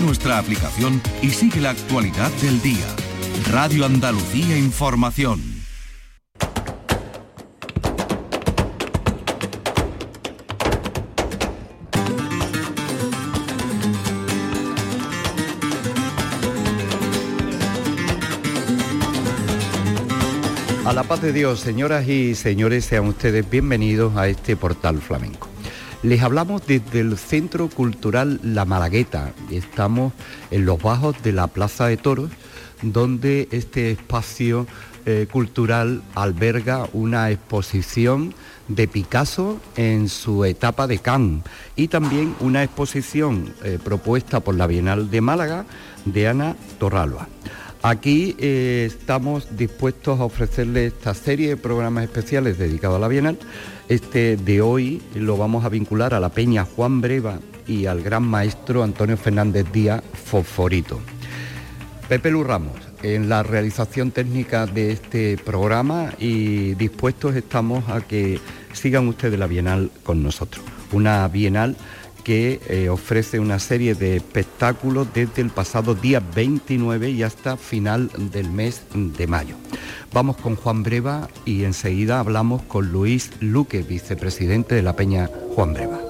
[0.00, 2.86] nuestra aplicación y sigue la actualidad del día.
[3.50, 5.40] Radio Andalucía Información.
[20.84, 25.55] A la paz de Dios, señoras y señores, sean ustedes bienvenidos a este portal flamenco.
[26.06, 29.32] Les hablamos desde el Centro Cultural La Malagueta.
[29.50, 30.12] Estamos
[30.52, 32.30] en los bajos de la Plaza de Toros,
[32.80, 34.68] donde este espacio
[35.04, 38.34] eh, cultural alberga una exposición
[38.68, 41.42] de Picasso en su etapa de Cannes
[41.74, 45.66] y también una exposición eh, propuesta por la Bienal de Málaga
[46.04, 47.26] de Ana Torralba.
[47.82, 53.38] Aquí eh, estamos dispuestos a ofrecerle esta serie de programas especiales dedicados a la Bienal.
[53.88, 58.24] Este de hoy lo vamos a vincular a la Peña Juan Breva y al gran
[58.24, 61.00] maestro Antonio Fernández Díaz Fosforito.
[62.08, 68.40] Pepe Lu Ramos, en la realización técnica de este programa y dispuestos estamos a que
[68.72, 70.64] sigan ustedes la Bienal con nosotros.
[70.90, 71.76] Una Bienal
[72.26, 78.10] que eh, ofrece una serie de espectáculos desde el pasado día 29 y hasta final
[78.32, 79.54] del mes de mayo.
[80.12, 85.72] Vamos con Juan Breva y enseguida hablamos con Luis Luque, vicepresidente de la Peña Juan
[85.72, 86.00] Breva.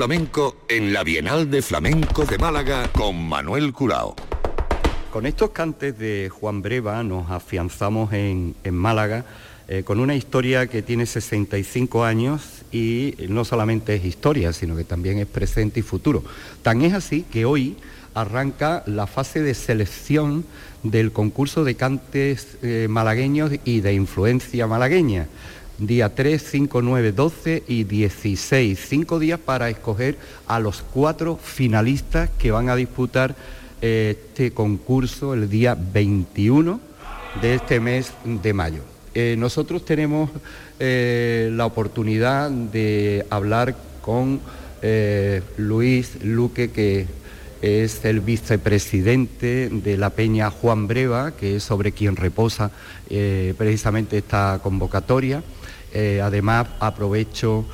[0.00, 4.16] Flamenco en la Bienal de Flamenco de Málaga con Manuel Curao.
[5.12, 9.26] Con estos cantes de Juan Breva nos afianzamos en, Málaga
[9.68, 14.84] eh, con una historia que tiene 65 años y no solamente es historia, sino que
[14.84, 16.24] también es presente y futuro.
[16.62, 17.76] Tan es así que hoy
[18.14, 20.46] arranca la fase de selección
[20.82, 25.28] del concurso de cantes eh, malagueños y de influencia malagueña.
[25.80, 28.78] Día 3, 5, 9, 12 y 16.
[28.78, 33.34] Cinco días para escoger a los cuatro finalistas que van a disputar
[33.80, 36.80] eh, este concurso el día 21
[37.40, 38.82] de este mes de mayo.
[39.14, 40.30] Eh, nosotros tenemos
[40.78, 44.40] la oportunidad de hablar con
[44.82, 47.06] eh, Luis Luque, que
[47.60, 52.70] es el vicepresidente de la Peña Juan Breva, que es sobre quien reposa
[53.10, 55.42] eh, precisamente esta convocatoria.
[55.92, 57.64] Eh, además, aprovecho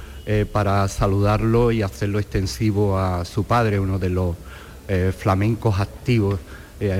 [0.53, 4.35] para saludarlo y hacerlo extensivo a su padre, uno de los
[5.17, 6.41] flamencos activos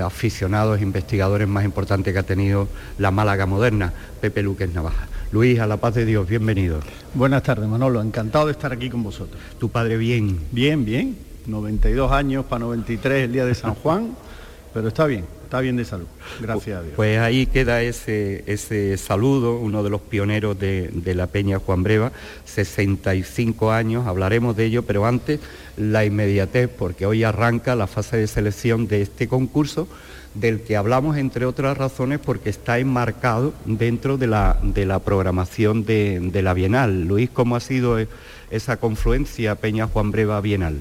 [0.05, 2.69] aficionados, investigadores más importantes que ha tenido
[2.99, 5.09] la Málaga moderna, Pepe Luque Navaja.
[5.33, 6.79] Luis, a la paz de Dios, bienvenido.
[7.15, 9.43] Buenas tardes, Manolo, encantado de estar aquí con vosotros.
[9.59, 10.39] ¿Tu padre bien?
[10.53, 11.19] Bien, bien.
[11.47, 14.13] 92 años para 93 el día de San Juan,
[14.75, 16.07] pero está bien, está bien de salud,
[16.41, 16.95] gracias a Dios.
[16.97, 21.83] Pues ahí queda ese, ese saludo, uno de los pioneros de, de la Peña Juan
[21.83, 22.13] Breva,
[22.45, 25.41] 65 años, hablaremos de ello, pero antes
[25.77, 29.89] la inmediatez, porque hoy arranca la fase de selección de este concurso
[30.41, 35.85] del que hablamos entre otras razones porque está enmarcado dentro de la, de la programación
[35.85, 37.05] de, la Bienal.
[37.05, 37.99] Luis, ¿cómo ha sido
[38.51, 40.77] esa confluencia Peña Juan Breva Bienal?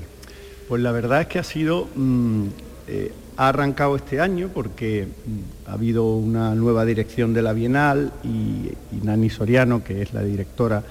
[0.68, 2.48] Pues la verdad es que ha sido, mm,
[2.88, 8.12] eh, ha arrancado este año porque mm, ha habido una nueva dirección de la Bienal
[8.24, 8.72] y,
[9.04, 10.84] Nani Soriano, que es la directora,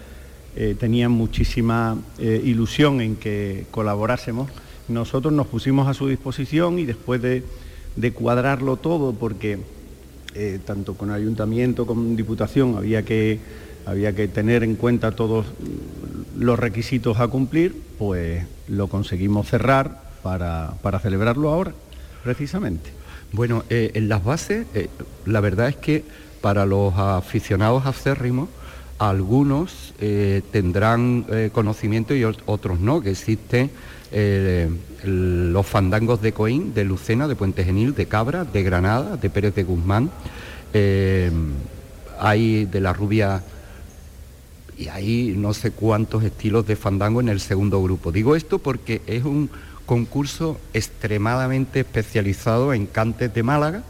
[0.56, 4.50] eh, tenía muchísima eh, ilusión en que colaborásemos.
[4.88, 9.58] Nosotros nos pusimos a su disposición y después de cuadrarlo todo porque
[10.36, 13.38] eh, tanto con ayuntamiento como con diputación había que,
[13.86, 15.46] había que tener en cuenta todos
[16.36, 21.72] los requisitos a cumplir, pues lo conseguimos cerrar para, celebrarlo ahora,
[22.24, 22.90] precisamente.
[23.32, 24.88] Bueno, eh, en las bases, eh,
[25.26, 26.04] la verdad es que
[26.40, 28.48] para los aficionados acérrimos,
[28.98, 29.92] algunos
[30.52, 33.70] tendrán conocimiento y otros no, que existe
[35.04, 39.54] los fandangos de Coín, de Lucena, de Puente Genil, de Cabra, de Granada, de Pérez
[39.54, 40.10] de Guzmán,
[40.76, 41.30] eh,
[42.18, 43.42] hay de la rubia
[44.76, 48.10] y hay no sé cuántos estilos de fandango en el segundo grupo.
[48.10, 49.50] Digo esto porque es un
[49.86, 53.82] concurso extremadamente especializado en cantes de Málaga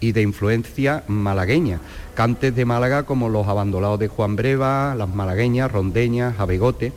[0.00, 1.80] y de influencia malagueña.
[2.14, 6.92] Cantes de Málaga como los abandonados de Juan Breva, las malagueñas, rondeñas, abegote,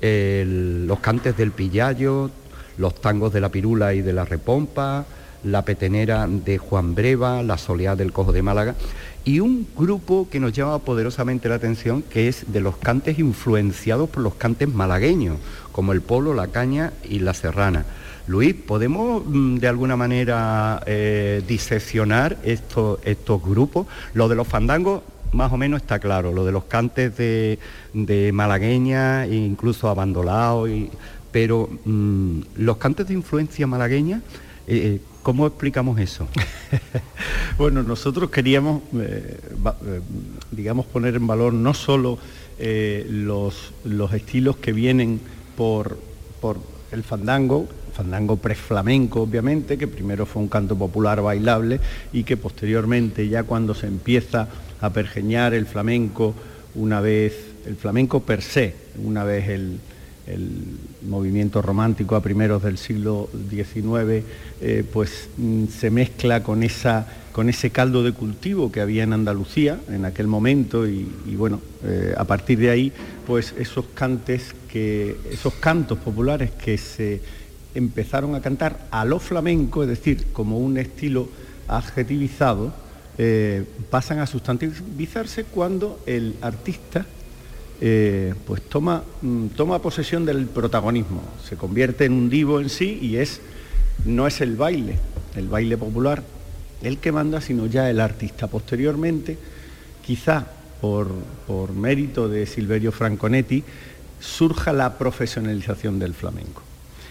[0.00, 2.30] los cantes del Pillayo,
[2.78, 5.04] los tangos de la Pirula y de la Repompa,
[5.44, 8.74] la petenera de Juan Breva, la soleá del Cojo de Málaga
[9.24, 14.08] y un grupo que nos llama poderosamente la atención que es de los cantes influenciados
[14.08, 15.36] por los cantes malagueños,
[15.72, 17.84] como el polo, la caña y la serrana.
[18.26, 23.86] Luis, ¿podemos mm, de alguna manera eh, diseccionar estos, estos grupos?
[24.14, 25.02] Lo de los fandangos
[25.32, 27.58] más o menos está claro, lo de los cantes de,
[27.92, 30.68] de malagueña, incluso abandolados
[31.32, 34.20] pero mm, los cantes de influencia malagueña,
[34.66, 36.28] eh, eh, ¿cómo explicamos eso?
[37.58, 39.38] bueno, nosotros queríamos, eh,
[40.50, 42.18] digamos, poner en valor no solo
[42.58, 43.72] los,
[44.12, 45.20] estilos que vienen
[45.56, 45.98] por,
[46.40, 46.58] por
[46.92, 51.80] el fandango, fandango preflamenco obviamente, que primero fue un canto popular bailable
[52.12, 54.48] y que posteriormente ya cuando se empieza
[54.80, 56.34] a pergeñar el flamenco
[56.74, 57.34] una vez,
[57.66, 59.80] el flamenco per se, una vez el
[61.02, 64.24] movimiento romántico a primeros del siglo XIX,
[64.60, 69.12] eh, pues mm, se mezcla con, esa, con ese caldo de cultivo que había en
[69.12, 71.06] Andalucía en aquel momento y,
[71.36, 72.92] bueno, eh, a partir de ahí,
[73.26, 77.20] pues esos cantes que, esos cantos populares que se
[77.74, 81.28] empezaron a cantar a lo flamenco, es decir, como un estilo
[81.68, 82.72] adjetivizado,
[83.18, 87.06] eh, pasan a sustantivizarse cuando el artista
[87.82, 92.98] eh, pues toma, mm, toma posesión del protagonismo, se convierte en un divo en sí
[93.00, 93.40] y es,
[94.04, 94.98] no es el baile,
[95.34, 96.22] el baile popular,
[96.82, 98.48] el que manda, sino ya el artista.
[98.48, 99.38] Posteriormente,
[100.04, 100.46] quizá
[100.80, 101.08] por,
[101.46, 103.64] por mérito de Silverio Franconetti,
[104.20, 106.62] surja la profesionalización del flamenco.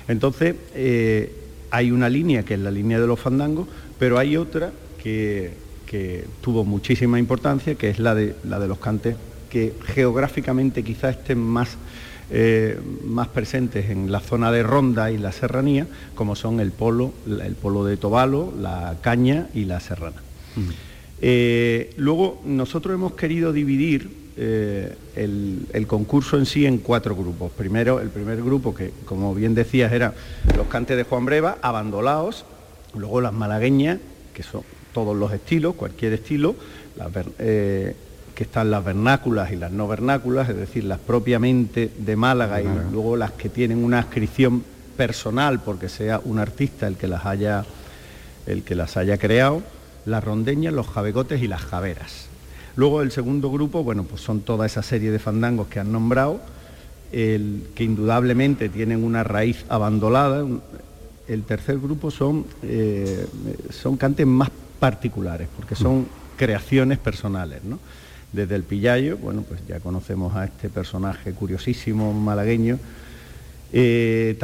[0.07, 1.33] Entonces, eh,
[1.71, 4.71] hay una línea que es la línea de los fandangos, pero hay otra
[5.01, 5.51] que,
[5.87, 9.15] que tuvo muchísima importancia, que es la de, la de los cantes
[9.49, 11.77] que geográficamente quizá estén más,
[12.31, 17.13] eh, más presentes en la zona de Ronda y la Serranía, como son el polo,
[17.27, 20.21] el polo de Tobalo, la caña y la serrana.
[21.21, 27.51] Eh, luego nosotros hemos querido dividir eh, el, concurso en sí en cuatro grupos.
[27.51, 30.13] Primero, el primer grupo, que como bien decías, era
[30.55, 32.45] los cantes de Juan Breva, abandolaos,
[32.95, 33.99] luego las malagueñas,
[34.33, 34.61] que son
[34.93, 36.55] todos los estilos, cualquier estilo,
[38.39, 42.67] que están las vernáculas y las no vernáculas, es decir, las propiamente de Málaga y
[42.89, 44.63] luego las que tienen una inscripción
[44.95, 47.65] personal porque sea un artista el que las haya,
[48.45, 49.61] el que las haya creado,
[50.05, 52.27] las rondeñas, los jabegotes y las javeras.
[52.77, 56.39] Luego el segundo grupo, bueno, pues son toda esa serie de fandangos que han nombrado
[57.11, 60.45] el, que indudablemente tienen una raíz abandonada.
[61.27, 63.27] El tercer grupo son, eh,
[63.69, 67.65] son cantes más particulares, porque son creaciones personales.
[67.65, 67.79] ¿no?
[68.31, 72.77] Desde el Pillayo, bueno, pues ya conocemos a este personaje curiosísimo malagueño,
[73.71, 74.37] eh,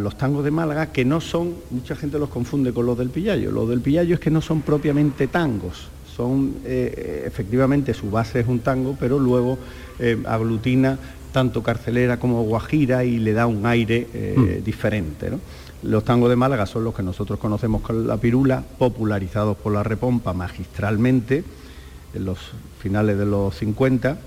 [0.00, 3.52] los tangos de Málaga, que no son, mucha gente los confunde con los del Pillayo,
[3.52, 8.48] los del Pillayo es que no son propiamente tangos, son, eh, efectivamente, su base es
[8.48, 9.58] un tango, pero luego
[10.00, 10.98] eh, aglutina
[11.32, 14.64] tanto carcelera como guajira y le da un aire mm.
[14.64, 15.30] diferente.
[15.82, 19.82] Los tangos de Málaga son los que nosotros conocemos con la pirula, popularizados por la
[19.82, 21.44] repompa magistralmente
[22.14, 22.38] en los
[22.80, 24.18] finales de los 50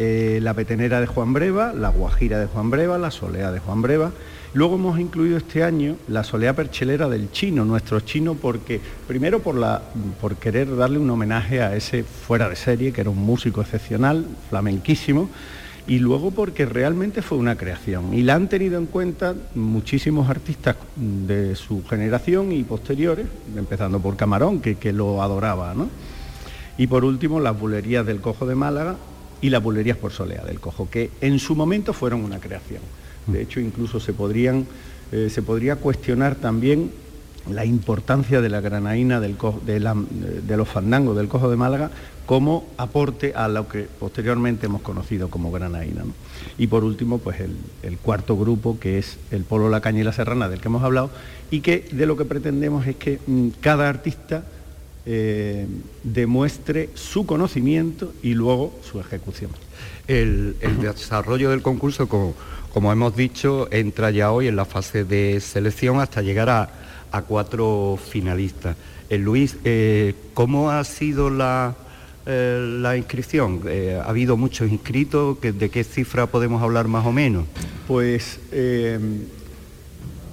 [0.00, 3.82] eh, la petenera de Juan Breva, la guajira de Juan Breva, la solea de Juan
[3.82, 4.12] Breva.
[4.54, 9.56] Luego hemos incluido este año la solea perchelera del chino, nuestro chino, porque primero por,
[9.56, 9.82] la,
[10.20, 14.24] por querer darle un homenaje a ese fuera de serie, que era un músico excepcional,
[14.48, 15.28] flamenquísimo,
[15.88, 18.14] y luego porque realmente fue una creación.
[18.14, 23.26] Y la han tenido en cuenta muchísimos artistas de su generación y posteriores,
[23.56, 25.88] empezando por Camarón, que, que lo adoraba, ¿no?
[26.78, 28.96] Y por último, las bulerías del Cojo de Málaga,
[29.40, 32.80] y las bulerías por solea del cojo, que en su momento fueron una creación.
[33.26, 34.66] De hecho, incluso se, podrían,
[35.12, 36.90] eh, se podría cuestionar también
[37.50, 41.90] la importancia de la granaína del de, los fandangos del cojo de Málaga
[42.26, 46.04] como aporte a lo que posteriormente hemos conocido como granaína.
[46.58, 50.12] Y por último, pues el, cuarto grupo, que es el Polo La Caña y la
[50.12, 51.10] Serrana, del que hemos hablado,
[51.50, 54.44] y que de lo que pretendemos es que mm, cada artista
[55.10, 55.66] eh,
[56.04, 59.50] demuestre su conocimiento y luego su ejecución.
[60.06, 65.98] El, desarrollo del concurso, como, hemos dicho, entra ya hoy en la fase de selección
[65.98, 68.76] hasta llegar a, cuatro finalistas.
[69.08, 71.74] Eh, Luis, eh, ¿cómo ha sido la,
[72.26, 73.62] la inscripción?
[74.04, 75.40] ¿Ha habido muchos inscritos?
[75.40, 77.46] ¿De qué cifra podemos hablar más o menos?
[77.86, 78.40] Pues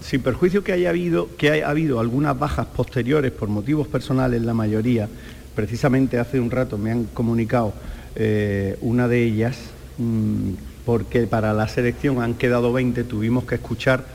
[0.05, 4.53] sin perjuicio que haya habido, que haya habido algunas bajas posteriores por motivos personales, la
[4.53, 5.09] mayoría,
[5.55, 7.73] precisamente hace un rato me han comunicado
[8.15, 9.57] eh, una de ellas,
[9.97, 10.51] mm,
[10.85, 14.05] porque para la selección han quedado 20, tuvimos que escuchar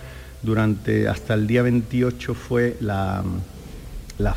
[0.42, 3.24] durante hasta el día 28 fue la,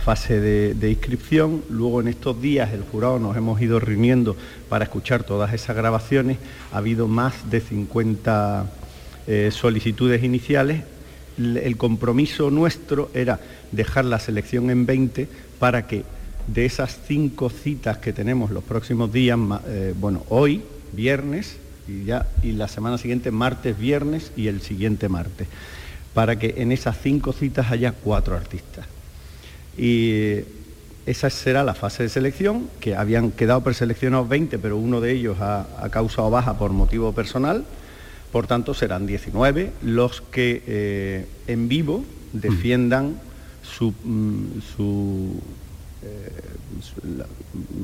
[0.04, 4.36] fase de, inscripción, luego en estos días el jurado nos hemos ido reuniendo
[4.70, 6.38] para escuchar todas esas grabaciones,
[6.72, 8.66] ha habido más de 50
[9.28, 10.82] eh, solicitudes iniciales
[11.38, 13.40] el compromiso nuestro era
[13.72, 15.28] dejar la selección en 20
[15.60, 16.04] para que
[16.48, 19.38] de esas cinco citas que tenemos los próximos días,
[19.68, 20.62] eh, bueno, hoy,
[20.92, 25.48] viernes, y, ya, y la semana siguiente, martes, viernes y el siguiente martes,
[26.14, 28.86] para que en esas cinco citas haya cuatro artistas.
[29.78, 30.40] Y
[31.06, 35.38] esa será la fase de selección, que habían quedado preseleccionados 20, pero uno de ellos
[35.40, 37.66] ha, ha causado baja por motivo personal
[38.34, 43.18] por tanto, serán 19 los que eh, en vivo defiendan
[43.62, 44.48] su, mm,
[46.02, 46.32] eh,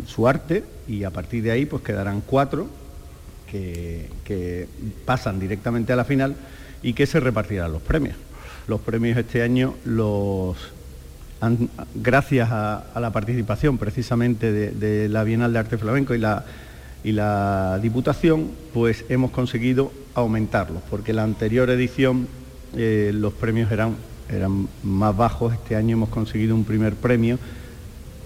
[0.08, 2.68] su, arte y a partir de ahí pues quedarán cuatro
[3.52, 4.10] que,
[5.06, 6.36] pasan directamente a la final
[6.82, 8.16] y que se repartirán los premios.
[8.68, 10.58] Los premios este año los
[11.94, 16.44] gracias a, la participación precisamente de, la Bienal de Arte Flamenco y la,
[17.04, 22.28] y la Diputación, pues hemos conseguido aumentarlos, porque la anterior edición
[22.76, 23.96] eh, los premios eran,
[24.30, 25.54] eran más bajos.
[25.54, 27.40] Este año hemos conseguido un primer premio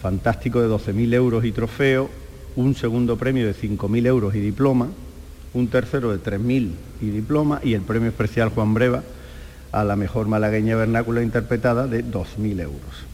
[0.01, 2.09] fantástico de 12.000 euros y trofeo,
[2.55, 4.89] un segundo premio de 5.000 euros y diploma,
[5.53, 6.71] un tercero de 3.000
[7.01, 9.03] y diploma y el premio especial Juan Breva
[9.71, 13.05] a la mejor malagueña vernácula interpretada de 2.000 euros.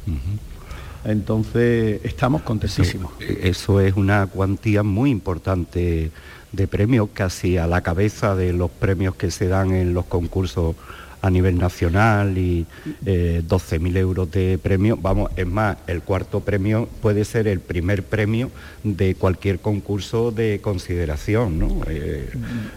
[1.06, 3.12] Entonces estamos contentísimos.
[3.20, 6.12] eso, es una cuantía muy importante
[6.51, 10.75] de premios, casi a la cabeza de los premios que se dan en los concursos
[11.22, 12.65] a nivel nacional y
[13.06, 14.98] eh, 12.000 euros de premio.
[14.98, 18.50] Vamos, es más, el cuarto premio puede ser el primer premio
[18.84, 21.82] de cualquier concurso de consideración, ¿no?
[21.88, 22.29] Eh,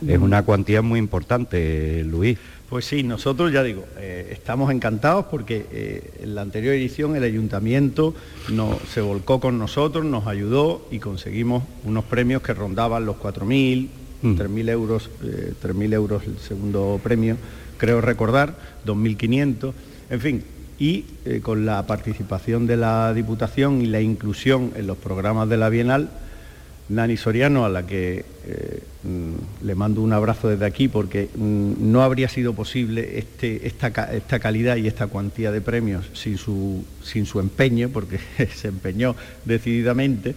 [0.07, 2.39] es una cuantía muy importante, Luis.
[2.73, 7.23] Pues sí, nosotros ya digo, eh, estamos encantados porque eh, en la anterior edición el
[7.23, 8.15] ayuntamiento
[8.49, 13.89] no, se volcó con nosotros, nos ayudó y conseguimos unos premios que rondaban los 4.000,
[14.23, 14.69] 3.000 mm.
[14.71, 17.37] euros, 3.000 euros el segundo premio,
[17.77, 19.73] creo recordar, 2.500,
[20.09, 20.45] en fin,
[20.79, 21.03] y
[21.43, 26.09] con la participación de la Diputación y la inclusión en los programas de la Bienal,
[26.93, 31.91] Nani Soriano, a la que eh, mm, le mando un abrazo desde aquí, porque mm,
[31.91, 36.85] no habría sido posible este, esta, esta, calidad y esta cuantía de premios sin su,
[37.03, 38.21] sin su empeño, porque
[38.55, 40.35] se empeñó decididamente.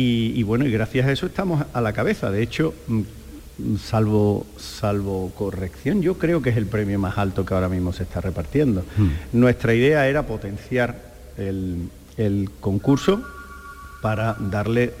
[0.00, 2.30] Y, bueno, y gracias a eso estamos a la cabeza.
[2.30, 3.02] De hecho, mm,
[3.82, 8.04] salvo, salvo corrección, yo creo que es el premio más alto que ahora mismo se
[8.04, 8.84] está repartiendo.
[8.96, 9.08] Hmm.
[9.32, 13.22] Nuestra idea era potenciar el, concurso
[14.00, 14.94] para darle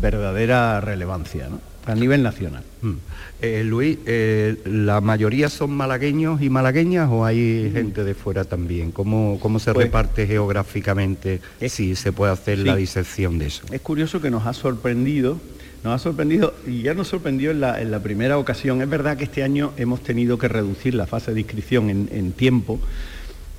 [0.00, 1.48] verdadera relevancia
[1.86, 2.62] a nivel nacional.
[2.82, 2.94] Hmm.
[3.42, 7.72] Eh, Luis, eh, ¿la mayoría son malagueños y malagueñas o hay hmm.
[7.72, 8.90] gente de fuera también?
[8.90, 11.40] ¿Cómo, cómo se pues reparte geográficamente?
[11.68, 13.64] si se puede hacer la disección de eso.
[13.70, 15.38] Es curioso que nos ha sorprendido
[15.84, 18.80] nos ha sorprendido y ya nos sorprendió en la, primera ocasión.
[18.80, 22.80] Es verdad que este año hemos tenido que reducir la fase de inscripción en, tiempo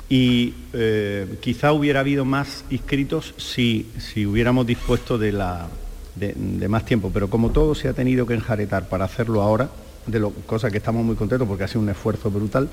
[0.09, 5.67] y eh, quizá hubiera habido más inscritos si, si hubiéramos dispuesto de, la,
[6.15, 9.69] de, más tiempo, pero como todo se ha tenido que enjaretar para hacerlo ahora,
[10.07, 12.69] de lo, cosa que estamos muy contentos porque ha sido un esfuerzo brutal,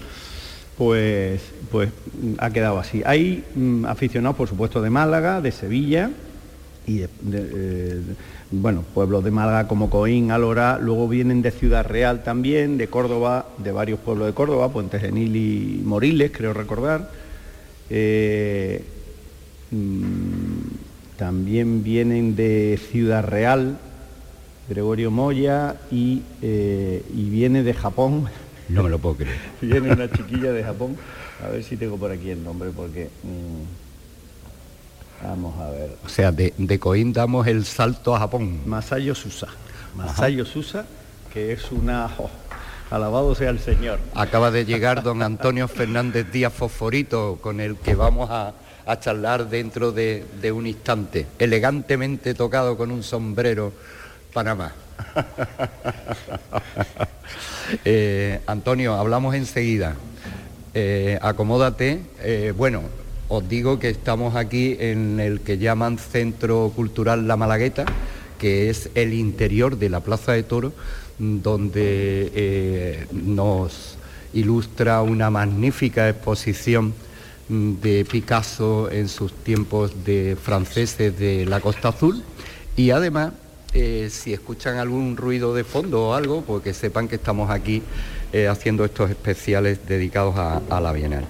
[0.77, 1.91] pues, pues
[2.39, 3.03] ha quedado así.
[3.05, 6.11] Hay mm, aficionados, por supuesto, de Málaga, de Sevilla
[6.87, 8.01] y eh,
[8.51, 13.47] bueno, pueblos de Málaga como Coín, Alora, luego vienen de Ciudad Real también, de Córdoba,
[13.59, 17.11] de varios pueblos de Córdoba, Puente Genil y Moriles, creo recordar.
[17.89, 18.85] Eh,
[19.71, 20.52] mm,
[21.23, 23.79] también vienen de Ciudad Real,
[24.69, 28.29] Gregorio Moya, y, eh, y, viene de Japón.
[28.69, 29.39] No me lo puedo creer.
[29.61, 30.97] viene una chiquilla de Japón.
[31.41, 33.09] A ver si tengo por aquí el nombre, porque...
[33.23, 33.63] Mm,
[35.23, 35.97] Vamos a ver.
[36.05, 38.63] O sea, de, de Coín damos el salto a Japón.
[38.67, 39.47] Masayo Susa.
[39.95, 40.87] Masayo Susa,
[41.33, 42.11] que es una...
[42.19, 42.31] Oh,
[42.91, 44.01] alabado sea el Señor.
[44.17, 48.55] Acaba de llegar don Antonio Fernández Díaz Fosforito, con el que vamos a,
[49.01, 53.73] charlar dentro de, un instante, elegantemente tocado con un sombrero
[54.33, 54.73] Panamá.
[57.87, 59.95] Eh, Antonio, hablamos enseguida.
[60.75, 62.03] Eh, acomódate.
[62.21, 62.83] Eh, bueno,
[63.29, 67.87] os digo que estamos aquí en el que llaman Centro Cultural La Malagueta,
[68.39, 70.75] que es el interior de la Plaza de Toro,
[71.19, 73.97] donde nos
[74.35, 76.93] ilustra una magnífica exposición
[77.49, 82.23] de Picasso en sus tiempos de franceses de la Costa Azul
[82.77, 83.33] y además
[83.75, 87.83] eh, si escuchan algún ruido de fondo o algo, pues que sepan que estamos aquí
[88.33, 91.25] eh, haciendo estos especiales dedicados a, a la Bienal.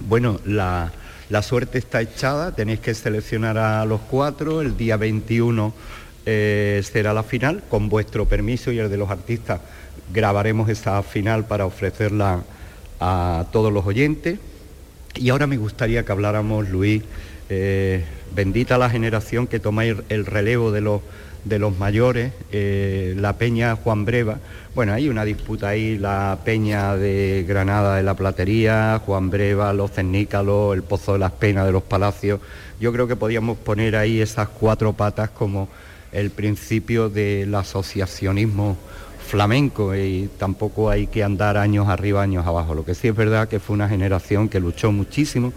[0.00, 0.92] Bueno, la,
[1.30, 5.72] la suerte está echada, tenéis que seleccionar a los cuatro, el día 21
[6.26, 9.60] eh, será la final, con vuestro permiso y el de los artistas
[10.12, 12.42] grabaremos esa final para ofrecerla
[13.00, 14.38] a todos los oyentes.
[15.16, 17.02] Y ahora me gustaría que habláramos, Luis,
[17.48, 21.02] eh, bendita la generación que tomáis el relevo de los
[21.44, 24.38] de los mayores, eh, la Peña Juan Breva.
[24.74, 29.92] Bueno, hay una disputa ahí, la Peña de Granada de la Platería, Juan Breva, los
[29.92, 32.40] Cernícalos, el Pozo de las Penas de los Palacios.
[32.80, 35.68] Yo creo que podíamos poner ahí esas cuatro patas como
[36.12, 38.76] el principio del asociacionismo
[39.24, 42.74] flamenco y tampoco hay que andar años arriba, años abajo.
[42.74, 45.52] Lo que sí es verdad que fue una generación que luchó muchísimo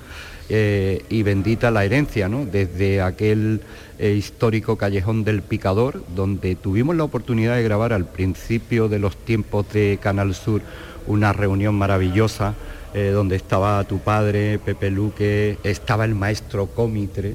[0.49, 2.45] eh, y bendita la herencia, ¿no?
[2.45, 3.61] Desde aquel
[3.99, 9.17] eh, histórico Callejón del Picador, donde tuvimos la oportunidad de grabar al principio de los
[9.17, 10.61] tiempos de Canal Sur
[11.07, 12.53] una reunión maravillosa,
[12.93, 17.33] eh, donde estaba tu padre, Pepe Luque, estaba el maestro Cómitre,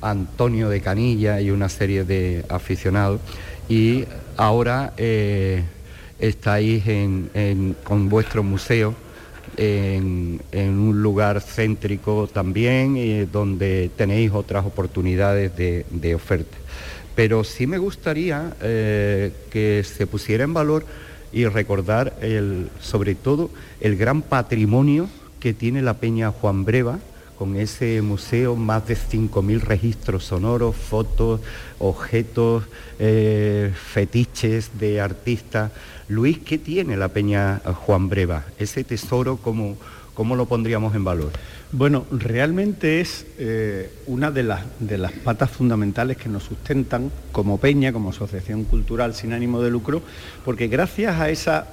[0.00, 3.20] Antonio de Canilla y una serie de aficionados.
[3.68, 4.04] Y
[4.36, 4.92] ahora
[6.18, 6.84] estáis
[7.84, 8.94] con vuestro museo
[9.56, 16.56] en, un lugar céntrico también, eh, donde tenéis otras oportunidades de, oferta.
[17.14, 20.86] Pero sí me gustaría eh, que se pusiera en valor
[21.32, 25.08] y recordar el, sobre todo el gran patrimonio
[25.40, 26.98] que tiene la Peña Juan Breva,
[27.42, 31.40] con ese museo, más de 5.000 registros sonoros, fotos,
[31.80, 32.62] objetos,
[33.00, 35.72] eh, fetiches de artistas
[36.06, 38.44] Luis, ¿qué tiene la Peña Juan Breva?
[38.60, 39.76] Ese tesoro, ¿cómo,
[40.14, 41.32] cómo lo pondríamos en valor?
[41.72, 47.58] Bueno, realmente es eh, una de las, de las patas fundamentales que nos sustentan como
[47.58, 50.00] Peña, como asociación cultural sin ánimo de lucro,
[50.44, 51.66] porque gracias a, esa,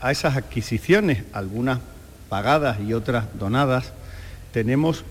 [0.00, 1.80] a esas adquisiciones, algunas
[2.30, 3.92] pagadas y otras donadas,
[4.52, 5.04] tenemos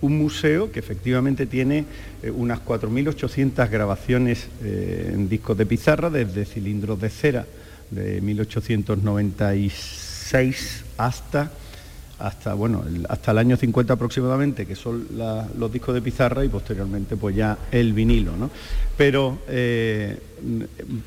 [0.00, 1.84] un museo que efectivamente tiene
[2.22, 7.46] eh, unas 4.800 grabaciones eh, en discos de pizarra, desde cilindros de cera,
[7.90, 11.50] de 1896 hasta
[12.18, 15.06] hasta bueno hasta el año 50 aproximadamente que son
[15.58, 18.50] los discos de pizarra y posteriormente pues ya el vinilo ¿no?
[18.96, 20.18] pero eh,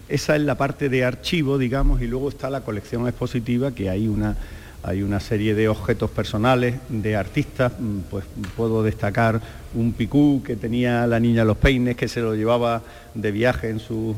[0.07, 4.07] esa es la parte de archivo digamos y luego está la colección expositiva que hay
[4.07, 4.37] una
[4.83, 9.41] hay una serie de objetos personales de artistas, mm, pues puedo destacar
[9.75, 12.81] un picú que tenía la niña Los Peines, que se lo llevaba
[13.13, 14.15] de viaje en, sus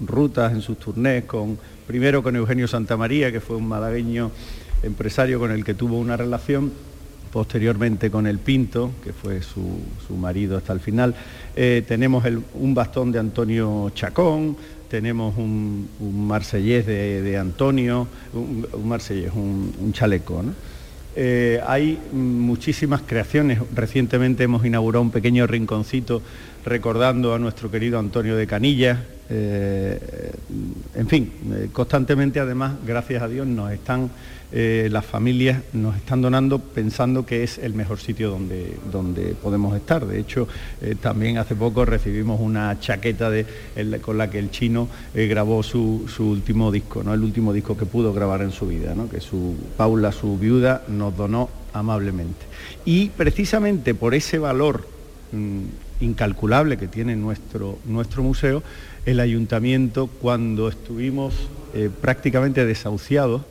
[0.00, 4.30] rutas, en sus turnés, con, primero con Eugenio Santamaría, que fue un malagueño
[4.82, 6.72] empresario con el que tuvo una relación,
[7.32, 9.60] posteriormente con el Pinto, que fue su,
[10.16, 11.14] marido hasta el final.
[11.56, 12.24] Eh, tenemos
[12.54, 14.56] un bastón de Antonio Chacón,
[14.88, 15.88] tenemos un,
[16.26, 20.42] marsellés de, Antonio, un, marsellés, un, chaleco.
[21.16, 23.60] Eh, hay muchísimas creaciones.
[23.74, 26.22] Recientemente hemos inaugurado un pequeño rinconcito
[26.64, 29.04] recordando a nuestro querido Antonio de Canilla.
[29.30, 30.32] Eh,
[30.94, 34.10] en fin, eh, constantemente además, gracias a Dios, nos están
[34.50, 39.76] eh, las familias nos están donando pensando que es el mejor sitio donde, donde podemos
[39.76, 40.06] estar.
[40.06, 40.48] De hecho,
[40.80, 43.30] eh, también hace poco recibimos una chaqueta
[44.00, 47.12] con la que el chino eh, grabó su, último disco, ¿no?
[47.12, 51.14] el último disco que pudo grabar en su vida, que su Paula, su viuda, nos
[51.14, 52.46] donó amablemente.
[52.86, 54.88] Y precisamente por ese valor
[55.32, 58.62] mm, incalculable que tiene nuestro, nuestro museo,
[59.04, 61.34] el ayuntamiento, cuando estuvimos
[62.00, 63.42] prácticamente desahuciados,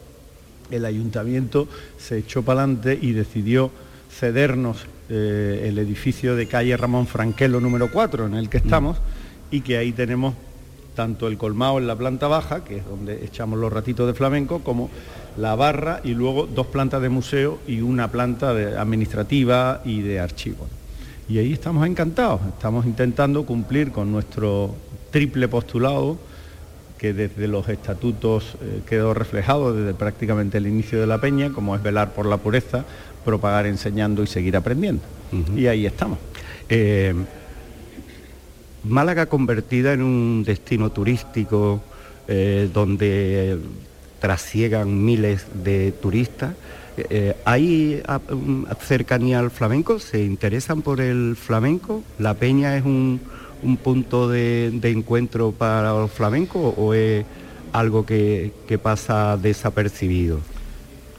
[0.71, 3.71] el ayuntamiento se echó para adelante y decidió
[4.11, 8.97] cedernos eh, el edificio de calle Ramón Franquelo número 4 en el que estamos
[9.51, 10.33] y que ahí tenemos
[10.95, 14.59] tanto el colmado en la planta baja, que es donde echamos los ratitos de flamenco,
[14.59, 14.89] como
[15.37, 18.49] la barra y luego dos plantas de museo y una planta
[18.81, 20.67] administrativa y de archivo.
[21.29, 24.73] Y ahí estamos encantados, estamos intentando cumplir con nuestro
[25.11, 26.17] triple postulado
[26.97, 31.75] que desde los estatutos eh, quedó reflejado desde prácticamente el inicio de la peña, como
[31.75, 32.85] es velar por la pureza,
[33.23, 35.03] propagar enseñando y seguir aprendiendo.
[35.55, 36.17] Y ahí estamos.
[36.69, 37.13] Eh,
[38.83, 41.81] Málaga convertida en un destino turístico
[42.27, 43.57] eh, donde
[44.19, 46.55] trasiegan miles de turistas.
[47.45, 48.01] ¿Hay
[48.79, 49.99] cercanía al flamenco?
[49.99, 52.01] ¿Se interesan por el flamenco?
[52.17, 53.19] ¿La peña es un,
[53.63, 57.25] un punto de, encuentro para los flamencos o es
[57.73, 60.39] algo que, pasa desapercibido?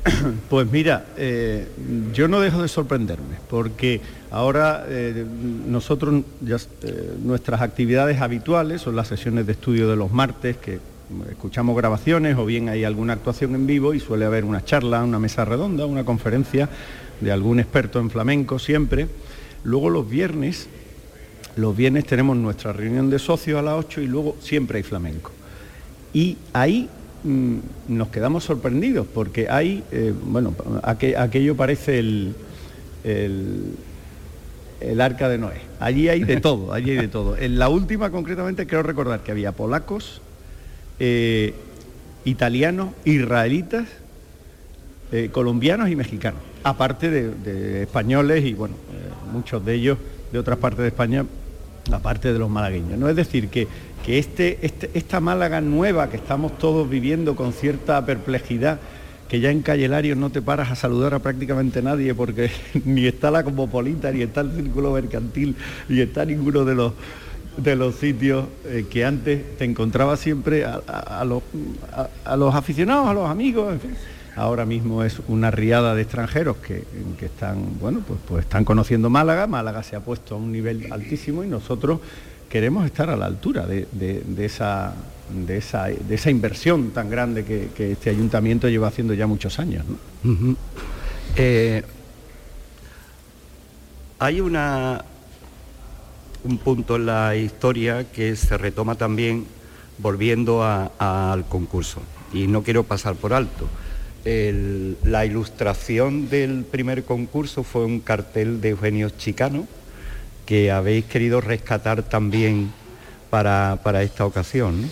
[0.48, 1.66] Pues mira, eh,
[2.14, 5.24] yo no dejo de sorprenderme, porque ahora eh,
[5.66, 10.79] nosotros, eh, nuestras actividades habituales son las sesiones de estudio de los martes, que
[11.31, 15.18] escuchamos grabaciones o bien hay alguna actuación en vivo y suele haber una charla, una
[15.18, 16.68] mesa redonda, una conferencia
[17.20, 19.09] de algún experto en flamenco siempre.
[19.64, 20.68] Luego los viernes
[21.58, 25.32] los viernes tenemos nuestra reunión de socios a las 8 y luego siempre hay flamenco.
[26.14, 26.88] Y ahí
[27.24, 27.56] mm,
[27.88, 32.34] nos quedamos sorprendidos porque hay, eh, bueno, aquello parece el,
[33.02, 35.60] el, arca de Noé.
[35.80, 37.36] Allí hay de todo, allí hay de todo.
[37.36, 40.22] En la última concretamente creo recordar que había polacos,
[41.00, 41.54] eh,
[42.24, 43.88] italianos, israelitas,
[45.10, 48.76] eh, colombianos y mexicanos, aparte de, españoles y bueno,
[49.32, 49.98] muchos de ellos
[50.30, 51.24] de otras partes de España
[51.92, 52.98] aparte de los malagueños.
[52.98, 53.09] ¿no?
[53.09, 53.68] Es decir, que,
[54.05, 58.81] que este, este, esta Málaga nueva que estamos todos viviendo con cierta perplejidad,
[59.29, 62.51] que ya en Calle no te paras a saludar a prácticamente nadie porque
[62.85, 65.57] ni está la Cosmopolita, ni está el Círculo Mercantil,
[65.88, 66.92] ni está ninguno de los
[67.57, 71.42] de los sitios eh, que antes te encontraba siempre a, los,
[72.24, 73.90] a, los, aficionados, a los amigos, en fin
[74.38, 76.85] ahora mismo es una riada de extranjeros que,
[77.20, 81.44] están, bueno, pues, pues, están conociendo Málaga, Málaga se ha puesto a un nivel altísimo
[81.44, 82.01] y nosotros
[82.48, 83.87] queremos estar a la altura de,
[84.38, 84.94] esa,
[85.46, 89.85] de, esa, inversión tan grande que, este ayuntamiento lleva haciendo ya muchos años.
[91.37, 91.83] Eh,
[94.18, 95.05] hay una,
[96.44, 99.46] un punto en la historia que se retoma también
[99.98, 102.01] volviendo al concurso.
[102.33, 103.66] Y no quiero pasar por alto
[104.24, 109.66] la ilustración del primer concurso fue un cartel de Eugenio Chicano
[110.48, 112.72] que habéis querido rescatar también
[113.28, 114.90] para, esta ocasión.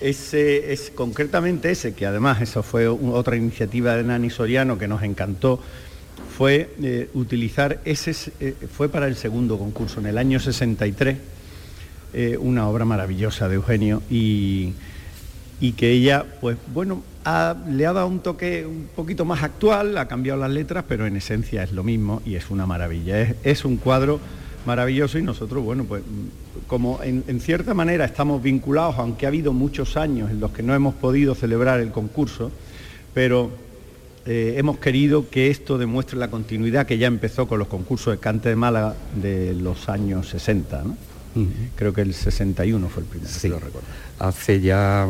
[0.00, 5.04] Ese es concretamente ese, que además eso fue otra iniciativa de Nani Soriano que nos
[5.04, 5.60] encantó,
[6.36, 11.16] fue eh, utilizar ese, eh, fue para el segundo concurso, en el año 63,
[12.14, 14.72] eh, una obra maravillosa de Eugenio y,
[15.60, 17.02] y que ella, pues bueno,
[17.68, 21.16] le ha dado un toque un poquito más actual, ha cambiado las letras, pero en
[21.16, 23.34] esencia es lo mismo y es una maravilla.
[23.42, 24.20] Es, un cuadro
[24.66, 26.02] maravilloso y nosotros, bueno, pues
[26.66, 30.74] como en, cierta manera estamos vinculados, aunque ha habido muchos años en los que no
[30.74, 32.50] hemos podido celebrar el concurso,
[33.14, 33.50] pero
[34.26, 38.20] eh, hemos querido que esto demuestre la continuidad que ya empezó con los concursos de
[38.20, 40.96] cante de Málaga de los años 60, ¿no?
[41.76, 43.46] Creo que el 61 fue el primero, sí.
[43.48, 43.86] lo recuerdo.
[44.18, 45.06] Hace ya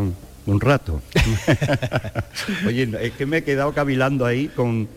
[0.49, 1.03] un rato.
[2.67, 4.89] Oye, es que me he quedado cavilando ahí con,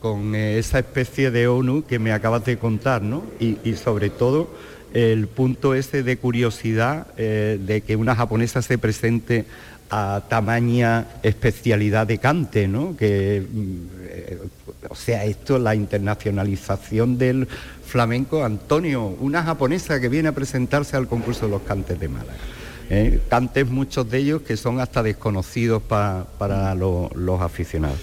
[0.00, 3.24] con eh, esa especie de ONU que me acabas de contar, ¿no?
[3.38, 4.52] Y, sobre todo
[4.92, 9.44] el punto ese de curiosidad eh, de que una japonesa se presente
[9.90, 12.96] a tamaña especialidad de cante, ¿no?
[12.96, 17.46] Que, mm, o sea, esto, la internacionalización del
[17.86, 22.57] flamenco, Antonio, una japonesa que viene a presentarse al concurso de los cantes de Málaga.
[22.90, 23.20] ¿Eh?
[23.28, 27.98] Cantes muchos de ellos que son hasta desconocidos para los aficionados.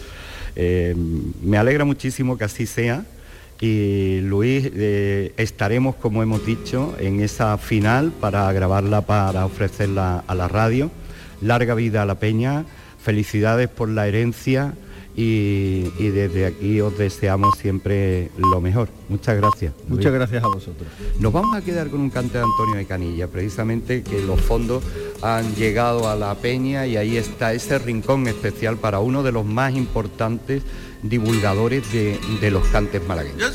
[0.55, 0.95] Eh,
[1.41, 3.05] me alegra muchísimo que así sea
[3.61, 10.35] y Luis, eh, estaremos, como hemos dicho, en esa final para grabarla, para ofrecerla a
[10.35, 10.91] la radio.
[11.41, 12.65] Larga vida a la peña,
[13.01, 14.73] felicidades por la herencia
[15.17, 18.89] y, desde aquí os deseamos siempre lo mejor.
[19.07, 19.73] Muchas gracias.
[19.87, 20.87] Muchas gracias a vosotros.
[21.19, 24.83] Nos vamos a quedar con un cante de Antonio de Canilla, precisamente que los fondos
[25.21, 29.45] han llegado a la peña y ahí está ese rincón especial para uno de los
[29.45, 30.63] más importantes
[31.01, 33.53] divulgadores de, de los cantes malagueños.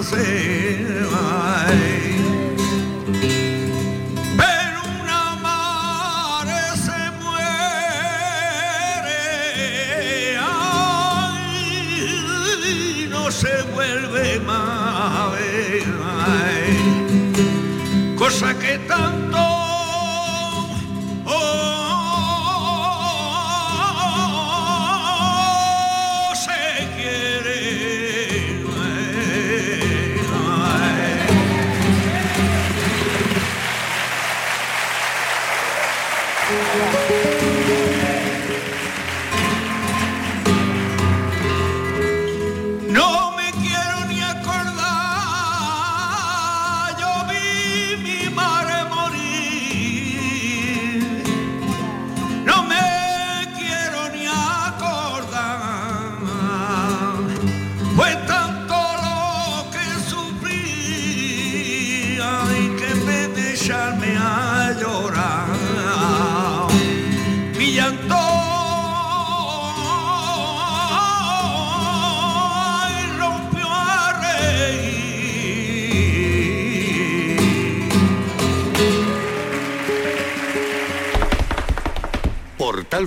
[0.00, 0.31] Siempre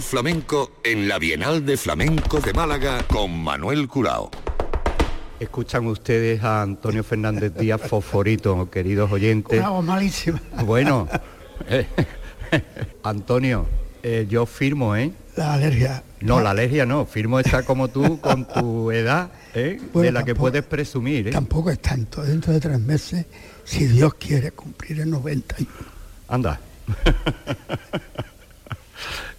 [0.02, 4.30] Flamenco en la Bienal de Flamenco de Málaga con Manuel Curao.
[5.40, 9.62] Escuchan ustedes a Antonio Fernández Díaz Fosforito, queridos oyentes.
[9.84, 10.42] malísima.
[10.64, 11.08] Bueno,
[11.70, 11.86] eh,
[13.04, 13.68] Antonio,
[14.04, 15.12] eh, yo firmo, ¿eh?
[15.36, 16.04] La alergia.
[16.22, 19.80] No, la alergia no, firmo esa como tú, con tu edad, ¿eh?
[19.94, 21.28] de la que puedes presumir.
[21.28, 21.32] ¿eh?
[21.32, 23.26] Tampoco es tanto, dentro de tres meses,
[23.64, 25.70] si Dios quiere cumplir el 91.
[26.28, 26.60] Anda.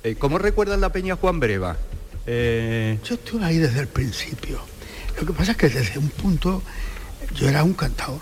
[0.06, 1.76] Eh, ¿Cómo recuerdas la Peña Juan Breva?
[2.28, 4.60] Eh, yo estuve ahí desde el principio.
[5.18, 6.62] Lo que pasa es que desde un punto
[7.34, 8.20] yo era un cantador.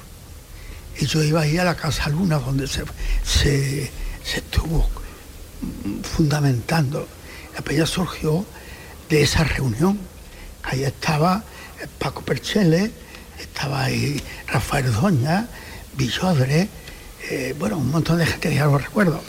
[0.99, 3.91] Y yo iba ahí a la Casa Luna donde se,
[4.35, 4.89] estuvo
[6.17, 7.07] fundamentando.
[7.55, 8.47] La Peña surgió
[9.11, 9.99] de esa reunión.
[10.63, 11.45] Ahí estaba
[11.99, 12.93] Paco Perchele,
[13.39, 15.49] estaba ahí Rafael Doña,
[15.99, 16.67] Villodre,
[17.29, 19.21] eh, bueno, un montón de gente, ya lo recuerdo.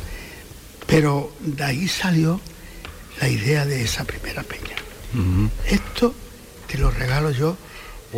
[0.88, 2.40] Pero de ahí salió
[3.20, 4.76] la idea de esa primera peña.
[5.66, 6.14] Esto
[6.68, 7.58] te lo regalo yo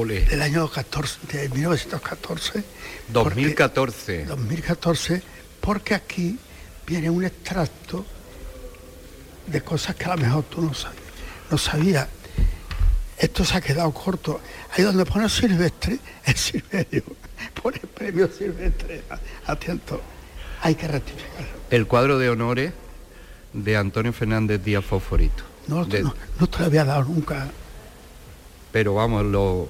[0.06, 2.63] del año 14, de 1914.
[3.10, 4.25] 2014.
[4.25, 5.23] 2014,
[5.60, 6.38] porque aquí
[6.86, 8.06] viene un extracto
[9.47, 11.03] de cosas que a lo mejor tú no sabías.
[11.49, 12.08] No sabías.
[13.17, 14.39] Esto se ha quedado corto.
[14.71, 17.03] Ahí donde pone Silvestre, es Silverio.
[17.62, 19.03] Pone premio Silvestre.
[19.45, 20.01] Atento.
[20.62, 22.72] Hay que rectificarlo el cuadro de honores
[23.54, 25.43] de Antonio Fernández Díaz Fosforito.
[25.67, 26.13] No, te lo
[26.65, 27.48] había dado nunca.
[28.72, 29.67] Pero vamos, lo,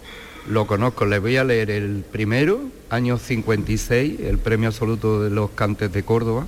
[0.47, 1.05] lo conozco.
[1.05, 6.03] Les voy a leer el primero, año 56, el premio absoluto de los cantes de
[6.03, 6.45] Córdoba.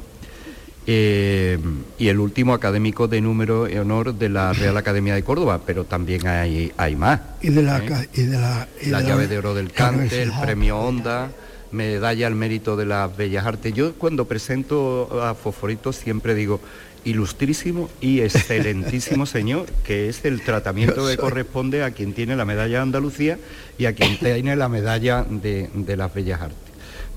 [0.88, 1.58] eh,
[1.97, 5.84] y el último académico de número y honor de la Real Academia de Córdoba, pero
[5.86, 7.19] también hay, hay más.
[7.41, 8.10] Y de la, ¿eh?
[8.13, 11.32] y de la, la llave de oro del cante, el premio Onda,
[11.71, 13.73] medalla al mérito de las bellas artes.
[13.73, 16.60] Yo cuando presento a Fosforito siempre digo,
[17.05, 22.77] ilustrísimo y excelentísimo señor, que es el tratamiento que corresponde a quien tiene la medalla
[22.77, 23.38] de Andalucía
[23.77, 26.58] y a quien tiene la medalla de, las bellas artes.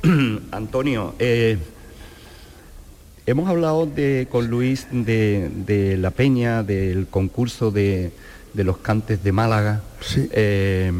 [0.51, 1.59] Antonio, eh,
[3.27, 8.13] hemos hablado de, con Luis de, la peña, del concurso de,
[8.55, 9.83] los cantes de Málaga.
[10.17, 10.93] Eh,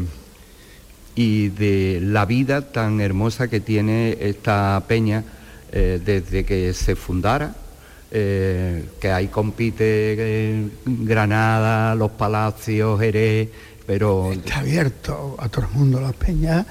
[1.15, 5.23] y de la vida tan hermosa que tiene esta peña
[5.71, 7.55] eh, desde que se fundara
[8.15, 13.49] eh, que ahí compite Granada, Los Palacios, Jerez,
[13.87, 14.31] pero...
[14.31, 16.63] Está abierto a todo el mundo la peña,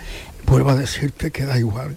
[0.47, 1.97] vuelvo a decirte que da igual,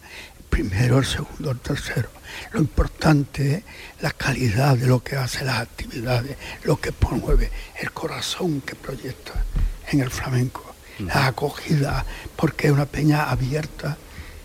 [0.50, 2.10] primero, el segundo, el tercero.
[2.54, 3.64] Lo importante es
[4.02, 9.46] la calidad de lo que hace las actividades, lo que promueve, el corazón que proyecta
[9.92, 10.65] en el flamenco,
[11.00, 12.06] la acogida,
[12.36, 13.98] porque es una peña abierta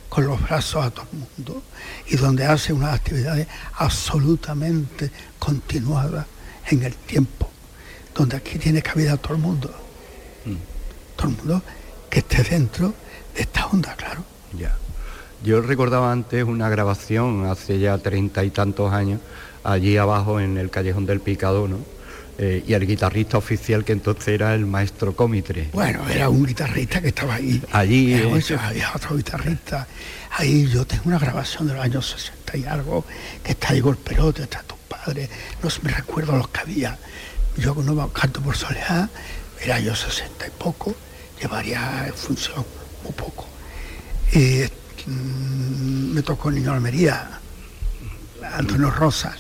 [0.09, 1.63] con los brazos a todo el mundo
[2.09, 6.27] y donde hace unas actividades absolutamente continuadas
[6.69, 7.49] en el tiempo,
[8.15, 9.73] donde aquí tiene cabida todo el mundo,
[10.45, 11.17] mm.
[11.17, 11.63] todo el mundo
[12.11, 12.93] que esté dentro
[13.35, 14.25] de esta onda, claro.
[14.53, 14.77] Ya.
[15.43, 19.21] Yo recordaba antes una grabación hace ya treinta y tantos años,
[19.65, 21.79] allí abajo en el callejón del Picado, ¿no?
[22.43, 25.69] Eh, y el guitarrista oficial que entonces era el maestro Cómitre.
[25.75, 27.63] Bueno, era un guitarrista que estaba ahí.
[27.71, 28.15] Allí.
[28.15, 29.87] Eh, había otro guitarrista.
[30.31, 33.05] Ahí yo tengo una grabación de los años 60 y algo,
[33.45, 35.29] que está Igor Perote, está tu padre,
[35.63, 36.99] no me recuerdo los que había.
[37.59, 39.11] Yo no canto por soledad,
[39.63, 40.97] era yo 60 y poco,
[41.39, 42.65] llevaría en función
[43.05, 43.47] muy poco.
[44.33, 44.63] Y
[45.07, 47.39] mm, me tocó Niño Almería,
[48.55, 49.37] Antonio Rosas.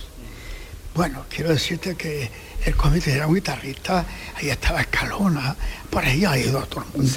[0.95, 4.05] Bueno, quiero decirte que el comité era un guitarrista,
[4.37, 5.57] ahí estaba Escalona,
[5.88, 7.12] por ahí ha ido todo el mundo.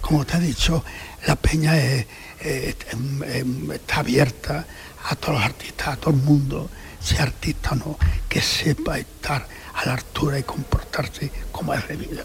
[0.00, 0.84] Como te he dicho,
[1.26, 4.66] la peña está abierta
[5.08, 6.68] a todos los artistas, a todo el mundo,
[7.00, 12.24] sea artista o no, que sepa estar a la altura y comportarse como es debido.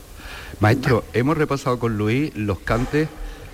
[0.60, 3.08] Maestro, hemos repasado con Luis los cantes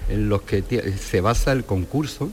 [0.10, 0.64] en los que
[0.98, 2.32] se basa el concurso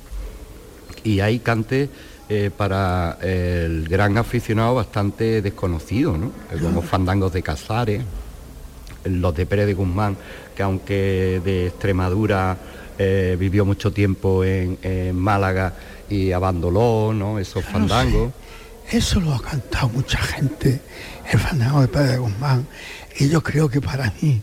[1.04, 1.90] y hay cantes
[2.34, 6.32] eh, para el gran aficionado bastante desconocido, ¿no?
[6.62, 8.02] Como fandangos de Casares,
[9.04, 10.16] los de Pérez de Guzmán,
[10.56, 12.56] que aunque de Extremadura
[12.98, 14.78] eh, vivió mucho tiempo en,
[15.14, 15.74] Málaga
[16.08, 17.38] y abandonó, ¿no?
[17.38, 18.32] Esos fandangos.
[18.90, 20.80] Eso lo ha cantado mucha gente,
[21.30, 22.66] el fandango de Pérez de Guzmán,
[23.18, 24.40] y yo creo que para mí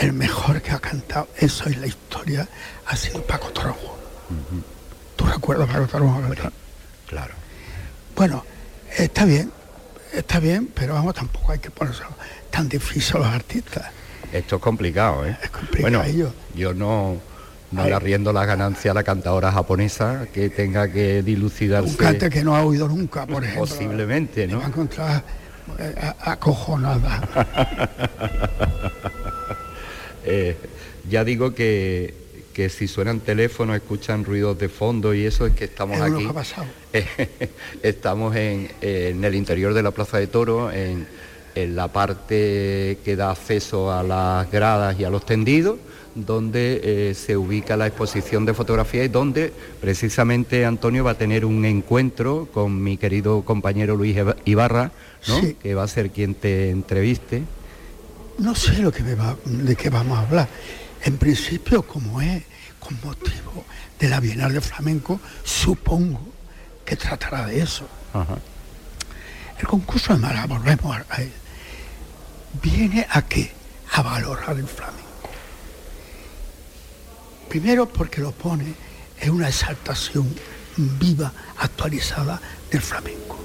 [0.00, 2.48] el mejor que ha cantado eso en la historia
[2.86, 3.98] ha sido Paco Toronjo.
[5.16, 6.22] ¿Tú recuerdas Paco Toronjo?
[7.06, 7.34] Claro.
[8.14, 8.44] Bueno,
[8.96, 9.50] está bien,
[10.12, 12.02] está bien, pero vamos, tampoco hay que ponerse
[12.50, 13.86] tan difícil a los artistas.
[14.32, 15.36] Esto es complicado, ¿eh?
[15.42, 16.02] Es complicado.
[16.02, 17.16] Bueno, yo no,
[17.70, 21.90] no le arriendo la ganancia a la cantadora japonesa que tenga que dilucidarse.
[21.90, 23.66] Un cante que no ha oído nunca, por ejemplo.
[23.66, 24.58] Posiblemente, ¿no?
[24.58, 25.22] Va a encontrar
[25.78, 27.28] eh, acojonada.
[30.24, 30.56] eh,
[31.08, 32.25] ya digo que
[32.56, 36.26] que si suenan teléfonos, escuchan ruidos de fondo y eso es que estamos aquí.
[37.82, 41.06] estamos en, el interior de la Plaza de Toro, en,
[41.54, 45.76] la parte que da acceso a las gradas y a los tendidos,
[46.14, 51.44] donde eh, se ubica la exposición de fotografía y donde precisamente Antonio va a tener
[51.44, 54.16] un encuentro con mi querido compañero Luis
[54.46, 54.92] Ibarra,
[55.62, 57.42] que va a ser quien te entreviste.
[58.38, 60.48] No sé lo que de qué vamos a hablar
[61.04, 62.42] en principio, como es
[62.80, 63.64] con motivo
[63.98, 66.20] de la Bienal de Flamenco, supongo
[66.84, 67.88] que tratará de eso.
[69.58, 71.32] El concurso de Málaga, volvemos a él,
[72.62, 73.52] viene a qué?
[73.92, 75.06] A valorar el flamenco.
[77.48, 78.74] Primero porque lo pone
[79.20, 80.32] en una exaltación
[80.76, 83.38] viva, actualizada del flamenco.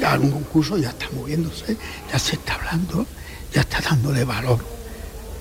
[0.00, 1.76] Ya un concurso ya está moviéndose,
[2.10, 3.06] ya se está hablando,
[3.52, 4.64] ya está dándole valor,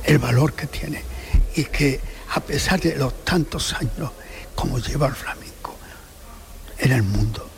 [0.03, 1.16] el valor que tiene
[1.57, 1.99] y que
[2.35, 4.11] a pesar de los tantos años
[4.53, 5.75] como lleva el flamenco
[6.77, 7.49] en el mundo,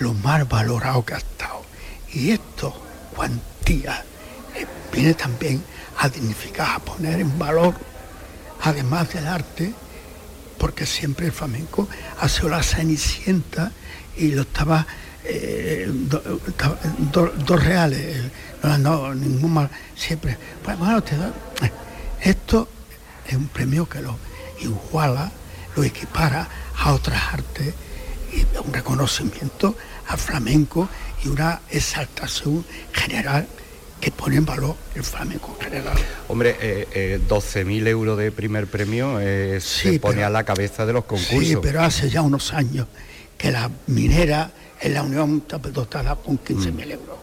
[0.00, 1.62] lo más valorado que ha estado.
[2.12, 2.74] Y esto,
[3.14, 4.04] cuantía,
[4.56, 5.62] eh, viene también
[5.98, 7.74] a dignificar, a poner en valor,
[8.62, 9.72] además del arte,
[10.58, 11.88] porque siempre el flamenco
[12.20, 13.70] ha sido la cenicienta
[14.16, 14.84] y lo estaba
[15.24, 18.24] eh, dos reales,
[18.80, 20.36] no, ningún mal, siempre.
[20.64, 21.32] Pues bueno, te da,
[22.20, 22.68] esto
[23.26, 24.16] es un premio que lo
[24.60, 25.30] iguala,
[25.76, 26.48] lo equipara
[26.78, 27.74] a otras artes
[28.32, 29.76] y un reconocimiento
[30.08, 30.88] al flamenco
[31.24, 33.46] y una exaltación general
[34.00, 35.96] que pone en valor el flamenco en general.
[36.28, 40.92] Hombre, eh, 12.000 euros de primer premio eh, se pone pero- a la cabeza de
[40.92, 41.44] los concursos.
[41.44, 42.86] Sí, pero hace ya unos años
[43.38, 44.50] que la minera
[44.80, 47.16] en la Unión está dotada con 15.000 euros.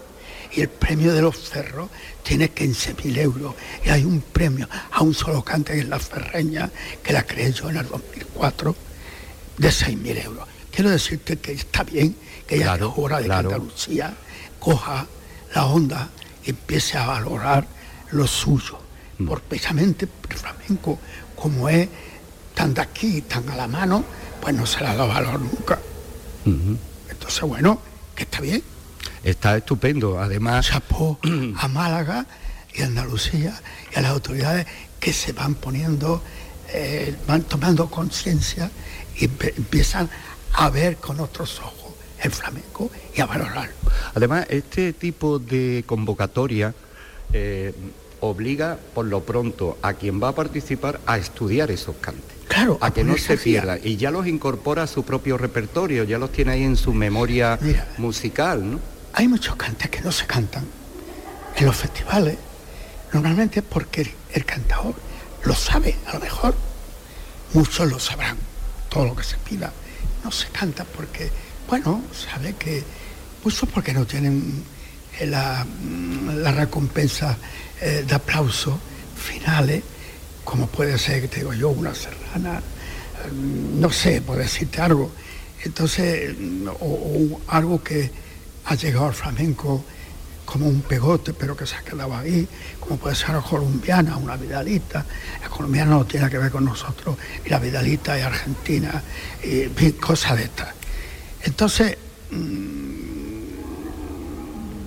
[0.54, 1.90] Y el premio de los ferros
[2.24, 3.56] tiene 15.000 euros.
[3.86, 6.70] Y hay un premio a un solo cante en la ferreña,
[7.02, 8.76] que la creé yo en el 2004,
[9.58, 10.48] de 6.000 euros.
[10.72, 12.16] Quiero decirte que está bien
[12.48, 13.50] que ya Claro, hora de claro.
[13.50, 14.14] que Andalucía
[14.60, 15.08] coja
[15.54, 16.10] la onda
[16.46, 17.66] y empiece a valorar
[18.12, 18.78] lo suyo.
[19.18, 19.28] Mm.
[19.28, 21.00] Por precisamente el flamenco,
[21.36, 21.88] como es
[22.56, 24.04] tan de aquí, tan a la mano,
[24.42, 25.80] pues no se le ha dado valor nunca.
[27.10, 27.80] Entonces, bueno,
[28.16, 28.64] que está bien.
[29.24, 30.20] Está estupendo.
[30.20, 31.20] Además, Chapó
[31.58, 32.26] a Málaga
[32.74, 33.60] y a Andalucía
[33.94, 34.66] y a las autoridades
[35.00, 36.22] que se van poniendo,
[36.74, 38.72] eh, van tomando conciencia
[39.18, 40.10] y empiezan
[40.54, 41.94] a ver con otros ojos
[42.24, 43.74] el flamenco y a valorarlo.
[44.14, 46.74] Además, este tipo de convocatoria
[47.34, 47.74] eh,
[48.20, 52.24] obliga por lo pronto a quien va a participar a estudiar esos cantes.
[52.48, 53.62] Claro, a que no se al día.
[53.62, 53.80] pierda.
[53.84, 57.58] Y ya los incorpora a su propio repertorio, ya los tiene ahí en su memoria
[57.62, 57.88] Mira.
[57.98, 58.80] musical, ¿no?
[59.14, 60.66] Hay muchos cantes que no se cantan
[61.56, 62.38] en los festivales,
[63.12, 64.96] normalmente porque el, el cantador
[65.44, 66.56] lo sabe, a lo mejor
[67.54, 68.38] muchos lo sabrán,
[68.90, 69.72] todo lo que se pida.
[70.24, 71.30] No se canta porque,
[71.68, 72.84] bueno, sabe que,
[73.44, 74.64] muchos porque no tienen
[75.20, 77.38] eh, la, mm, la recompensa
[77.82, 78.80] eh, de aplauso
[79.16, 79.84] finales,
[80.44, 85.12] como puede ser, te digo yo, una serrana, eh, no sé, por decirte algo.
[85.64, 88.10] Entonces, mm, o algo que
[88.66, 89.84] ha llegado al flamenco
[90.46, 92.46] como un pegote, pero que se ha quedado ahí,
[92.80, 95.06] como puede ser la colombiana, una vidalita.
[95.42, 99.02] La colombiana no tiene que ver con nosotros, y la vidalita es argentina,
[99.44, 100.70] y cosas de estas.
[101.44, 101.98] Entonces,
[102.32, 103.32] mm,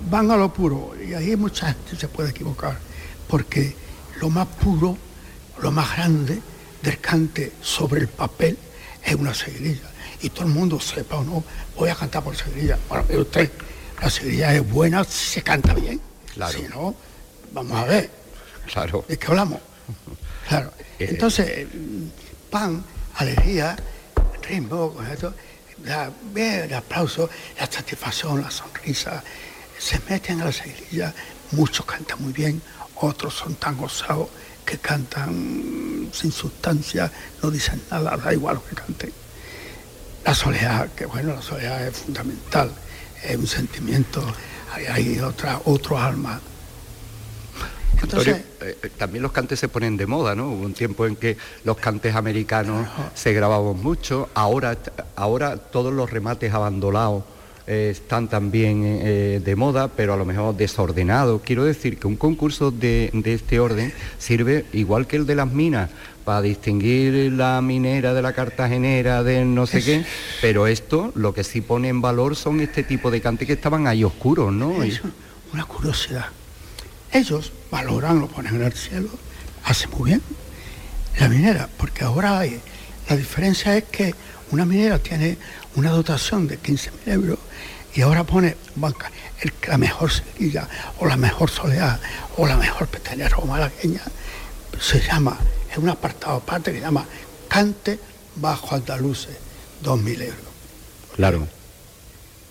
[0.09, 2.77] van a lo puro, y ahí mucha gente se puede equivocar,
[3.27, 3.75] porque
[4.21, 4.97] lo más puro,
[5.61, 6.41] lo más grande
[6.83, 8.55] del cante sobre el papel
[9.03, 9.94] es una seguidilla.
[10.21, 11.43] Y todo el mundo sepa o no,
[11.75, 12.77] voy a cantar por seguidilla.
[12.89, 13.51] Bueno, mire usted,
[14.01, 15.99] la seguidilla es buena si se canta bien.
[16.33, 16.57] Claro.
[16.57, 16.95] Si no,
[17.53, 18.09] vamos a ver.
[18.71, 19.05] Claro.
[19.07, 19.59] ¿De qué hablamos?
[20.47, 20.71] Claro.
[20.99, 21.65] Eh, Entonces,
[22.51, 22.83] pan,
[23.15, 23.75] alegría,
[24.47, 25.33] ritmo, con esto,
[25.83, 27.27] la, el aplauso,
[27.59, 29.23] la satisfacción, la sonrisa,
[29.79, 31.13] se meten a la seguidilla,
[31.51, 32.61] muchos cantan muy bien,
[32.95, 34.29] otros son tan gozados
[34.65, 37.11] que cantan sin sustancia,
[37.41, 39.11] no dicen nada, da igual lo que canten.
[40.25, 42.71] La soledad, que bueno, la soledad es fundamental,
[43.23, 44.25] es un sentimiento,
[44.73, 46.41] hay, hay otra, otro alma.
[48.01, 50.49] Antonio, Entonces, eh, eh, también los cantes se ponen de moda, ¿no?
[50.49, 54.77] Hubo un tiempo en que los cantes americanos se grababan mucho, ahora,
[55.15, 57.23] ahora todos los remates abandonados
[57.67, 61.41] eh, están también eh, de moda, pero a lo mejor desordenados.
[61.41, 65.51] Quiero decir que un concurso de, de este orden sirve, igual que el de las
[65.51, 65.89] minas,
[66.25, 70.03] para distinguir la minera de la cartagenera, de no sé qué,
[70.41, 73.85] pero esto lo que sí pone en valor son este tipo de cantes que estaban
[73.85, 74.83] ahí oscuros, ¿no?
[74.83, 75.01] Es
[75.53, 76.25] una curiosidad.
[77.11, 79.09] Ellos valoran, lo ponen en el cielo,
[79.63, 80.21] hace muy bien
[81.19, 82.59] la minera, porque ahora hay,
[83.07, 84.13] la diferencia es que
[84.51, 85.37] una minera tiene
[85.75, 87.39] una dotación de 15.000 euros
[87.93, 89.11] y ahora pone banca,
[89.41, 90.67] el, la mejor cerilla
[90.99, 91.99] o la mejor soleá
[92.35, 94.01] o la mejor pestañera o malagueña,
[94.79, 95.37] se llama,
[95.79, 97.05] un apartado aparte que se llama
[97.47, 97.99] Cante
[98.35, 99.35] bajo andaluces,
[99.83, 100.39] 2.000 euros
[101.15, 101.47] Claro.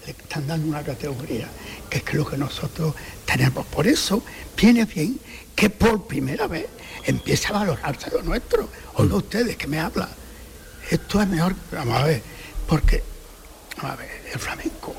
[0.06, 1.48] le están dando una categoría,
[1.90, 2.94] que es lo que nosotros
[3.26, 3.66] tenemos.
[3.66, 4.22] Por eso
[4.56, 5.18] viene bien
[5.54, 6.66] que por primera vez
[7.04, 8.68] empiece a valorarse lo nuestro.
[8.94, 10.08] Oiga ustedes que me habla.
[10.90, 12.22] Esto es mejor, vamos a ver,
[12.66, 13.02] porque,
[13.76, 14.94] vamos a ver, el flamenco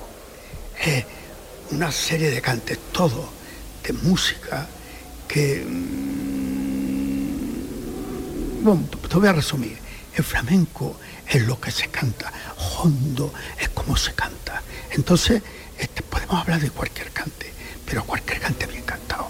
[0.84, 1.06] es
[1.72, 3.30] una serie de cantes, todo,
[3.84, 4.68] de música,
[5.28, 5.64] que,
[8.66, 9.78] bueno, te voy a resumir.
[10.16, 10.98] El flamenco
[11.28, 14.64] es lo que se canta, hondo es como se canta.
[14.92, 15.42] Entonces,
[15.78, 17.54] este, podemos hablar de cualquier cante,
[17.86, 19.28] pero cualquier cante bien cantado.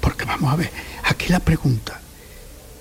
[0.00, 0.70] Porque vamos a ver,
[1.04, 2.00] aquí la pregunta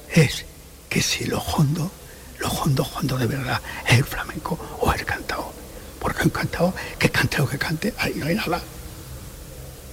[0.09, 0.45] es
[0.89, 1.91] que si lo hondo,
[2.39, 5.53] lo hondo, hondo de verdad, es el flamenco o el cantado.
[5.99, 8.61] Porque un cantado que cante lo que cante, ahí no hay nada.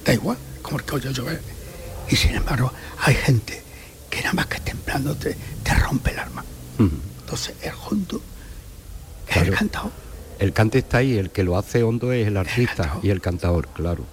[0.04, 1.42] Da igual, como el que oye llover.
[2.08, 2.72] Y sin embargo,
[3.02, 3.69] hay gente
[4.10, 6.44] que nada más que templándote te rompe el alma.
[6.78, 8.20] Entonces, el hondo
[9.28, 9.56] es el Claro.
[9.58, 9.90] cantado.
[10.38, 13.04] El cante está ahí, el que lo hace hondo es el artista cantador.
[13.04, 14.04] y el cantador, claro.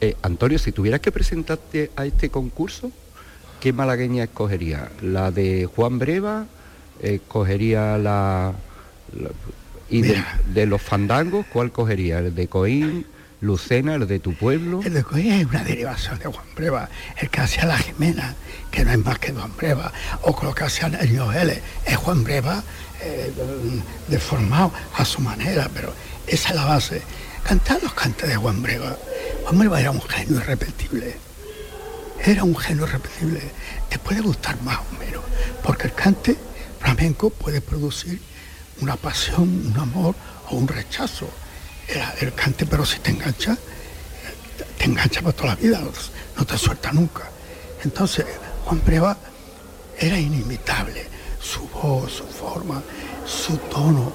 [0.00, 2.90] Eh, Antonio, si tuvieras que presentarte a este concurso,
[3.60, 4.90] ¿qué malagueña escogería?
[5.00, 6.46] ¿La de Juan Breva?
[7.00, 8.52] ¿Escogería la,
[9.18, 9.30] la-
[9.88, 10.22] ¿Y de,
[10.54, 12.18] de los fandangos cuál cogería?
[12.18, 13.06] ¿El de Coín,
[13.40, 14.80] Lucena, el de tu pueblo?
[14.84, 18.34] El de Coín es una derivación de Juan Breva, el que hacía la Jimena,
[18.70, 21.96] que no es más que Juan Breva, o con lo que hacía el Noel, es
[21.96, 22.62] Juan Breva
[23.02, 23.32] eh,
[24.08, 25.92] deformado a su manera, pero
[26.26, 27.02] esa es la base.
[27.42, 28.96] Cantar los cantes de Juan Breva.
[29.44, 31.16] Juan Breva era un genio irrepetible.
[32.22, 33.40] Era un genio irrepetible.
[33.88, 35.24] Te puede gustar más o menos,
[35.62, 36.36] porque el cante
[36.78, 38.20] flamenco puede producir
[38.82, 40.14] una pasión, un amor
[40.50, 41.30] o un rechazo.
[42.20, 43.56] El, cante, pero si te engancha,
[44.78, 45.80] te engancha para toda la vida,
[46.36, 47.28] no, te suelta nunca.
[47.82, 48.24] Entonces,
[48.64, 49.16] Juan Breva
[49.98, 51.06] era inimitable,
[51.40, 52.82] su voz, su forma,
[53.26, 54.12] su tono.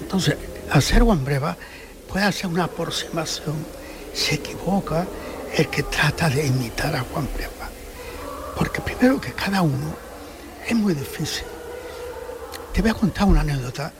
[0.00, 0.36] Entonces,
[0.70, 1.56] hacer Juan Breva
[2.08, 3.54] puede hacer una aproximación,
[4.12, 5.06] se equivoca
[5.56, 7.70] el que trata de imitar a Juan Breva.
[8.56, 9.94] Porque primero que cada uno
[10.66, 11.44] es muy difícil.
[12.72, 13.92] Te voy a contar una anécdota.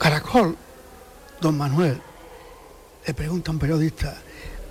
[0.00, 0.56] Caracol,
[1.42, 2.00] don Manuel,
[3.06, 4.16] le pregunta a un periodista,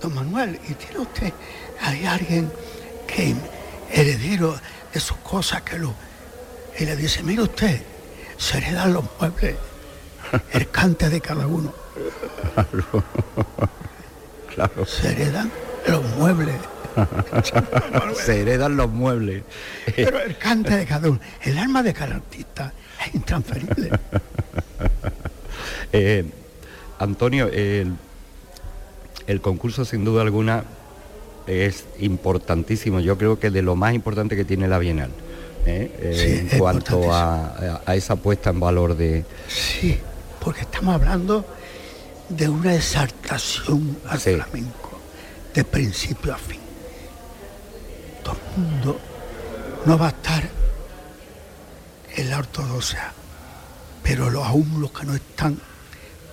[0.02, 1.32] don Manuel, ¿y tiene usted
[1.80, 2.50] hay alguien
[3.06, 3.34] que
[3.92, 4.58] heredero
[4.92, 5.94] de sus cosas que lo...
[6.78, 7.80] Y le dice, mire usted,
[8.36, 9.56] se heredan los muebles,
[10.52, 11.72] el cante de cada uno.
[14.54, 15.50] Claro, Se heredan
[15.86, 16.56] los muebles.
[18.24, 19.44] se heredan los muebles.
[19.94, 22.72] Pero el cante de cada uno, el alma de cada artista
[23.06, 23.90] es intransferible.
[25.92, 26.24] Eh,
[26.98, 27.94] Antonio, el,
[29.26, 30.64] el concurso sin duda alguna
[31.46, 33.00] es importantísimo.
[33.00, 35.10] Yo creo que de lo más importante que tiene la Bienal.
[35.66, 35.90] ¿eh?
[35.98, 39.24] Eh, Sí, en cuanto a, esa puesta en valor de...
[39.48, 39.98] Sí,
[40.40, 41.44] porque estamos hablando
[42.28, 44.34] de una exaltación al Sí.
[44.34, 44.98] flamenco,
[45.54, 46.60] de principio a fin.
[48.22, 49.00] Todo el mundo
[49.86, 50.48] no va a estar
[52.16, 53.12] en la ortodoxia,
[54.02, 55.58] pero lo- aún los que no están,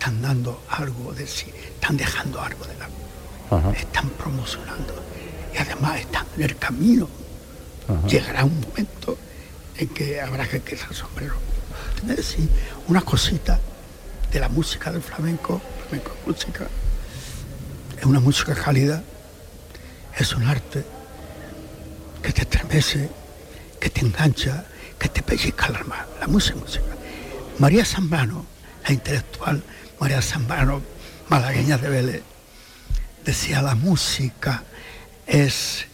[0.08, 2.88] están dando algo de sí, están dejando algo de la
[3.58, 3.72] Ajá.
[3.72, 4.96] están promocionando
[5.54, 7.10] y además están en el camino.
[8.08, 9.18] Llegará un momento
[9.76, 11.36] en que habrá que quitar el sombrero.
[12.04, 12.50] A decir
[12.88, 13.60] una cosita
[14.32, 16.68] de la música del flamenco, flamenco es música,
[17.98, 19.04] es una música cálida,
[20.18, 20.86] es un arte
[22.22, 23.10] que te estremece,
[23.80, 24.66] que te engancha,
[24.98, 26.06] que te pellizca el alma.
[26.22, 26.96] La música es música.
[27.60, 28.46] María Zambrano,
[28.86, 29.64] la intelectual
[30.00, 30.82] María Zambrano,
[31.30, 32.24] malagueña de Vélez,
[33.26, 34.64] decía la música
[35.26, 35.86] es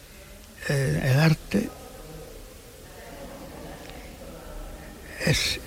[0.70, 1.70] eh, el arte
[5.26, 5.60] es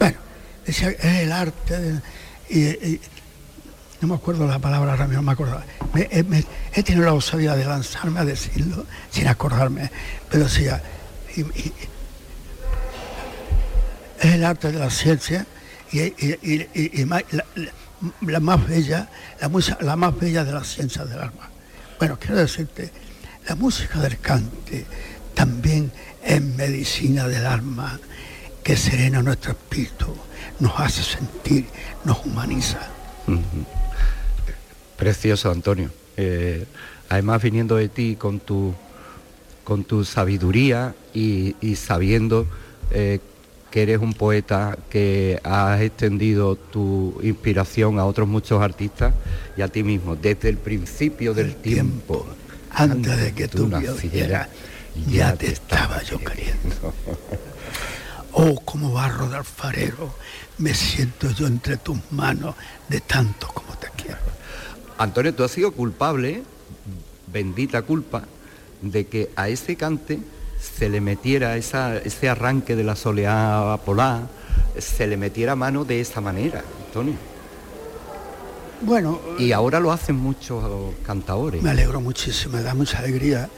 [0.00, 0.18] bueno
[0.66, 2.00] decía es el arte
[2.50, 3.00] y,
[4.00, 5.62] no me acuerdo la palabra ahora mismo me acuerdo.
[5.94, 6.08] Me-
[6.74, 9.90] he, tenido la osadía de lanzarme a decirlo sin acordarme
[10.28, 10.82] pero decía
[14.26, 15.46] es el arte de la ciencia
[15.92, 17.04] y,
[18.20, 19.08] la, más bella,
[19.40, 21.48] la, música, la más bella de las ciencias del alma.
[21.98, 22.90] Bueno, quiero decirte,
[23.48, 24.84] la música del cante
[25.34, 27.98] también es medicina del alma
[28.62, 30.14] que serena nuestro espíritu,
[30.58, 31.66] nos hace sentir,
[32.04, 32.80] nos humaniza.
[34.96, 35.90] Precioso, Antonio.
[36.16, 36.66] Eh,
[37.08, 38.74] además, viniendo de ti con tu,
[39.62, 42.48] con tu sabiduría y, y sabiendo
[42.90, 43.20] eh,
[43.76, 49.12] que eres un poeta que has extendido tu inspiración a otros muchos artistas
[49.54, 52.26] y a ti mismo, desde el principio del tiempo,
[52.70, 54.48] antes de que tú nacieras,
[55.10, 56.94] ya te estaba yo queriendo.
[58.38, 60.14] Oh, como barro de alfarero,
[60.58, 62.54] me siento yo entre tus manos
[62.86, 64.20] de tanto como te quiero.
[64.98, 66.42] Antonio, tú has sido culpable,
[67.32, 68.24] bendita culpa,
[68.82, 70.20] de que a ese cante
[70.60, 74.22] se le metiera esa- ese arranque de la soleá polar,
[74.78, 77.14] se le metiera mano de esa manera, Antonio.
[78.82, 80.62] Bueno, Y ahora lo hacen muchos
[81.04, 81.62] cantadores.
[81.62, 83.48] me alegro muchísimo, me da mucha alegría.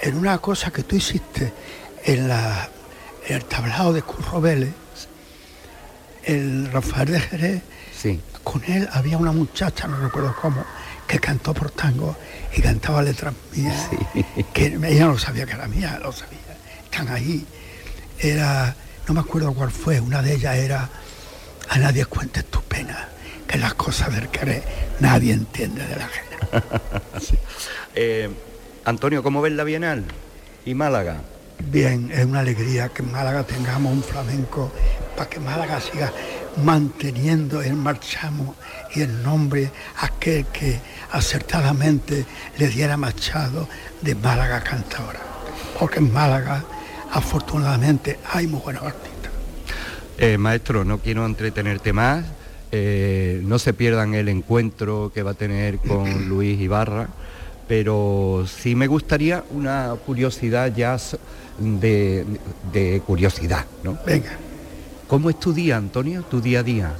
[0.00, 1.52] En una cosa que tú hiciste
[2.04, 2.68] en, la,
[3.28, 4.72] en el tablado de Curro Vélez,
[6.24, 7.62] el Rafael de Jerez,
[7.94, 10.64] Sí, con él había una muchacha, no recuerdo cómo,
[11.06, 12.16] que cantó por tango
[12.56, 13.88] y cantaba letras mías,
[14.52, 16.38] que ella no sabía que era mía, lo sabía,
[16.84, 17.46] están ahí.
[18.18, 18.74] Era,
[19.08, 20.88] no me acuerdo cuál fue, una de ellas era,
[21.68, 23.08] a nadie cuentes tu pena,
[23.46, 24.62] que las cosas del querer
[25.00, 26.62] nadie entiende de la ajena.
[27.94, 28.30] Eh,
[28.86, 30.06] Antonio, ¿cómo ves la Bienal?
[30.64, 31.20] ¿Y Málaga?
[31.70, 34.72] Bien, es una alegría que en Málaga tengamos un flamenco
[35.14, 36.10] para que Málaga siga
[36.64, 38.56] manteniendo el marchamo
[38.94, 39.70] y el nombre
[40.00, 40.78] aquel que
[41.10, 42.24] acertadamente
[42.58, 43.68] le diera Machado
[44.00, 45.20] de Málaga cantadora.
[45.78, 46.64] Porque en Málaga
[47.12, 49.32] afortunadamente hay muy buenos artistas.
[50.18, 52.24] Eh, maestro, no quiero entretenerte más.
[52.70, 57.08] Eh, no se pierdan el encuentro que va a tener con Luis Ibarra,
[57.68, 60.96] pero sí me gustaría una curiosidad ya
[61.58, 62.24] de,
[62.72, 63.98] de curiosidad, ¿no?
[64.06, 64.32] Venga.
[65.06, 66.22] ¿Cómo es tu día, Antonio?
[66.22, 66.94] ¿Tu día a día?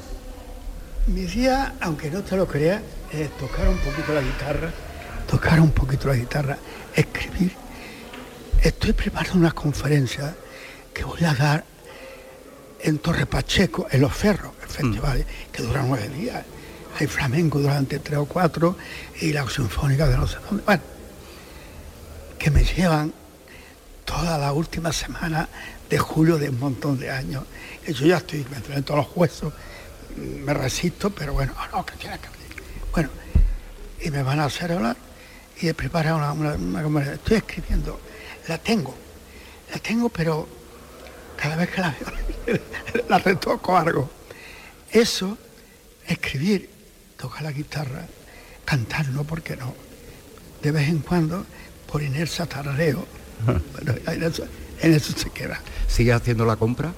[1.07, 2.81] Mi día, aunque no te lo creas,
[3.13, 4.71] es tocar un poquito la guitarra,
[5.29, 6.57] tocar un poquito la guitarra,
[6.95, 7.53] escribir.
[8.63, 10.33] Estoy preparando una conferencia
[10.95, 11.65] que voy a dar
[12.81, 15.53] en Torre Pacheco, en Los Ferros, el festival, mm.
[15.53, 16.45] que dura nueve días.
[17.01, 18.77] Hay flamenco durante tres o cuatro
[19.21, 20.63] y la sinfónica de no sé dónde.
[20.65, 20.83] Bueno,
[22.39, 23.13] que me llevan
[24.05, 25.49] toda la última semana
[25.91, 27.43] de julio de un montón de años.
[27.89, 29.53] Y yo ya estoy, me en todos los huesos,
[30.17, 32.29] me resisto, pero bueno, no, que tiene que
[32.93, 33.11] Bueno,
[34.01, 34.97] y me van a hacer hablar
[35.61, 38.01] y he preparado una, una, Estoy escribiendo,
[38.49, 38.95] la tengo,
[39.73, 40.49] la tengo, pero
[41.37, 41.95] cada vez que la
[42.47, 42.61] veo,
[43.09, 44.11] la retoco algo.
[44.91, 45.39] Eso,
[46.07, 46.69] escribir,
[47.17, 48.07] tocar la guitarra,
[48.65, 49.75] cantar, no, porque no.
[50.63, 51.47] De vez en cuando,
[51.91, 53.07] por inercia tarareo,
[53.47, 54.45] bueno, en eso,
[54.81, 55.61] en eso se queda.
[55.89, 56.93] ¿Sigue haciendo la compra?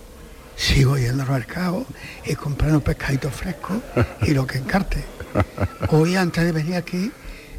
[0.57, 1.85] Sigo yendo al mercado
[2.25, 3.79] y comprando pescaditos frescos
[4.23, 5.05] y lo que encarte.
[5.89, 7.11] Hoy antes de venir aquí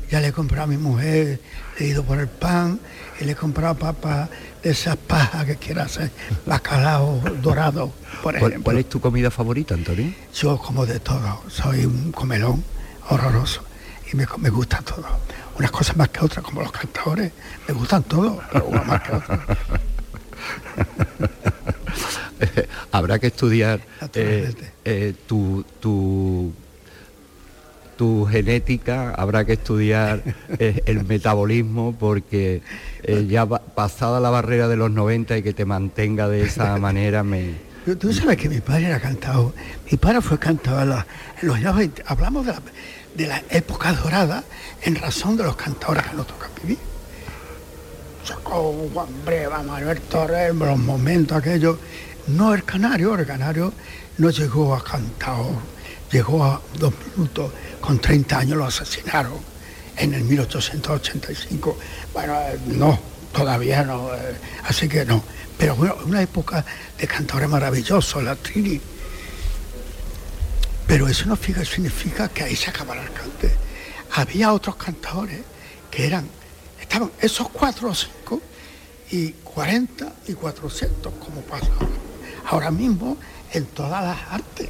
[0.10, 1.42] ya le he comprado a mi mujer,
[1.80, 2.80] he ido por el pan
[3.20, 4.30] y le he comprado papas
[4.62, 6.12] de esas pajas que quiera hacer,
[6.46, 7.92] bacalao dorado,
[8.22, 8.64] por ejemplo.
[8.64, 10.14] ¿Cuál es tu comida favorita, Antonio?
[10.34, 12.64] Yo como de todo, soy un comelón
[13.10, 13.64] horroroso
[14.12, 15.06] y me, me gusta todo.
[15.58, 17.32] Unas cosas más que otras, como los cantadores,
[17.68, 19.46] me gustan todos, pero una más que otra.
[22.92, 23.82] Habrá que estudiar
[24.14, 26.54] eh, eh, tu, tu,
[27.98, 30.22] tu, genética, habrá que estudiar
[30.60, 32.62] eh, el metabolismo porque
[33.28, 37.76] ya pasada la barrera de los 90 y que te mantenga de esa manera me...
[38.00, 39.54] Tú sabes que mi padre era cantado,
[39.92, 42.62] mi padre fue cantado en, los años 20, hablamos de la,
[43.16, 44.44] de la época dorada
[44.82, 46.80] en razón de los cantadores que nos tocan vivir.
[48.24, 51.78] Sacó Juan Breva, Manuel Torres, los momentos aquellos.
[52.28, 53.74] No el canario, el canario
[54.18, 55.38] no llegó a cantar,
[56.12, 59.34] llegó a dos minutos, con 30 años lo asesinaron
[59.98, 61.78] en el 1885.
[62.14, 63.00] Bueno, eh, no,
[63.32, 65.24] todavía no, eh, así que no.
[65.58, 66.66] Pero bueno, una época
[66.98, 68.82] de cantadores maravillosos, la Trini.
[70.88, 73.56] Pero eso no significa que ahí se acabara el cante.
[74.14, 75.42] Había otros cantadores
[75.90, 76.28] que eran
[76.86, 78.42] Estaban esos cuatro o cinco
[79.12, 81.68] y 40 y 400, como pasa
[82.48, 82.72] ahora.
[82.72, 83.18] mismo
[83.52, 84.70] en todas las artes.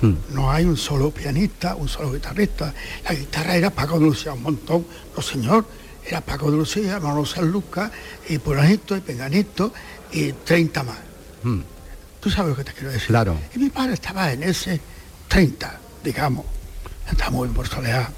[0.00, 0.14] Hmm.
[0.30, 2.72] No hay un solo pianista, un solo guitarrista.
[3.04, 4.86] La guitarra era Paco de Lucía, un montón.
[5.16, 5.66] No, señor,
[6.04, 7.90] era Paco de Lucía, Manuel San Lucas,
[8.28, 9.72] y Puranito, y Penganito,
[10.12, 10.98] y 30 más.
[11.42, 11.60] Hmm.
[12.20, 13.08] ¿Tú sabes lo que te quiero decir?
[13.08, 13.36] Claro.
[13.54, 14.80] Y mi padre estaba en ese
[15.28, 16.46] 30, digamos.
[17.10, 18.10] Estamos en Soleá.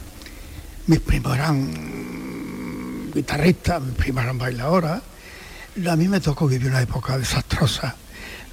[0.86, 5.00] Mis primos eran guitarrista, mi prima era bailadora.
[5.90, 7.96] A mí me tocó vivir una época desastrosa.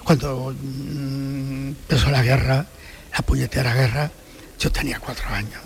[0.04, 2.66] Cuando mm, empezó la guerra,
[3.12, 4.12] la puñetera guerra,
[4.60, 5.62] yo tenía cuatro años.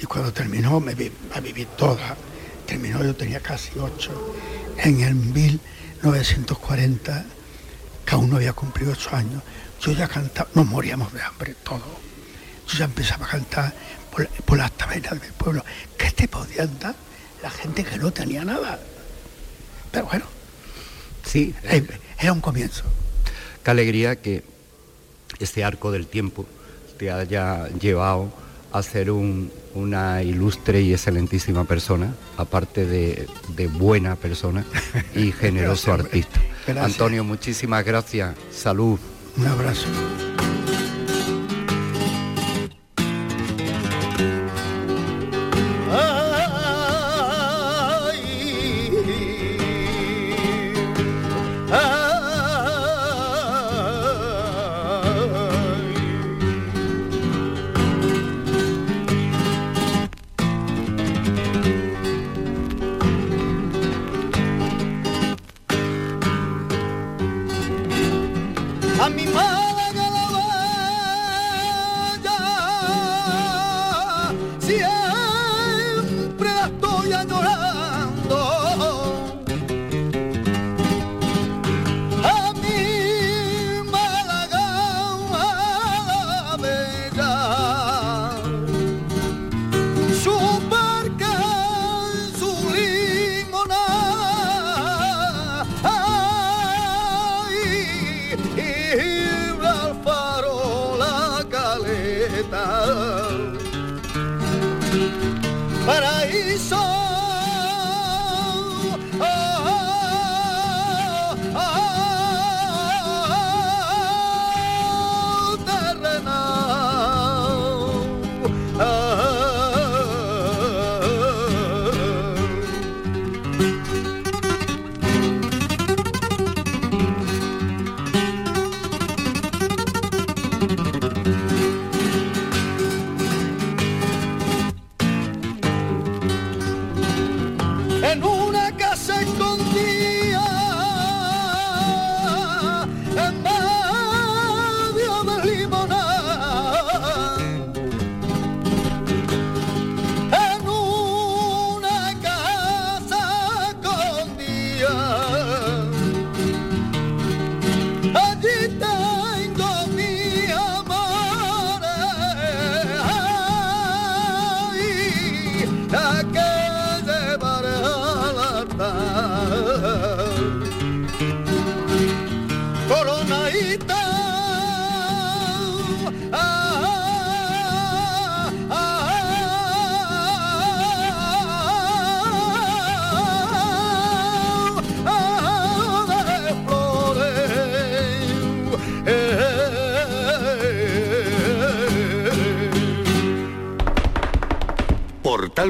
[0.00, 2.16] Y cuando terminó, me vi, a vivir toda.
[2.66, 4.34] Terminó, yo tenía casi ocho.
[4.78, 7.24] En el 1940,
[8.04, 9.42] que aún no había cumplido ocho años,
[9.80, 12.02] yo ya cantaba, nos moríamos de hambre, todo.
[12.68, 13.74] Yo ya empezaba a cantar
[14.10, 15.64] por, por las tabernas del pueblo.
[15.96, 16.94] ¿Qué te podían dar?
[17.44, 18.80] la gente que no tenía nada.
[19.92, 20.24] Pero bueno,
[21.26, 21.54] sí,
[22.18, 22.84] era un comienzo.
[23.64, 24.42] Qué alegría que
[25.38, 26.44] este arco del tiempo
[26.98, 28.30] te haya llevado
[28.72, 33.26] a ser una ilustre y excelentísima persona, aparte de,
[33.72, 34.64] buena persona
[35.14, 36.40] y generoso artista.
[36.78, 38.34] Antonio, muchísimas gracias.
[38.52, 38.98] Salud.
[39.36, 39.86] Un abrazo.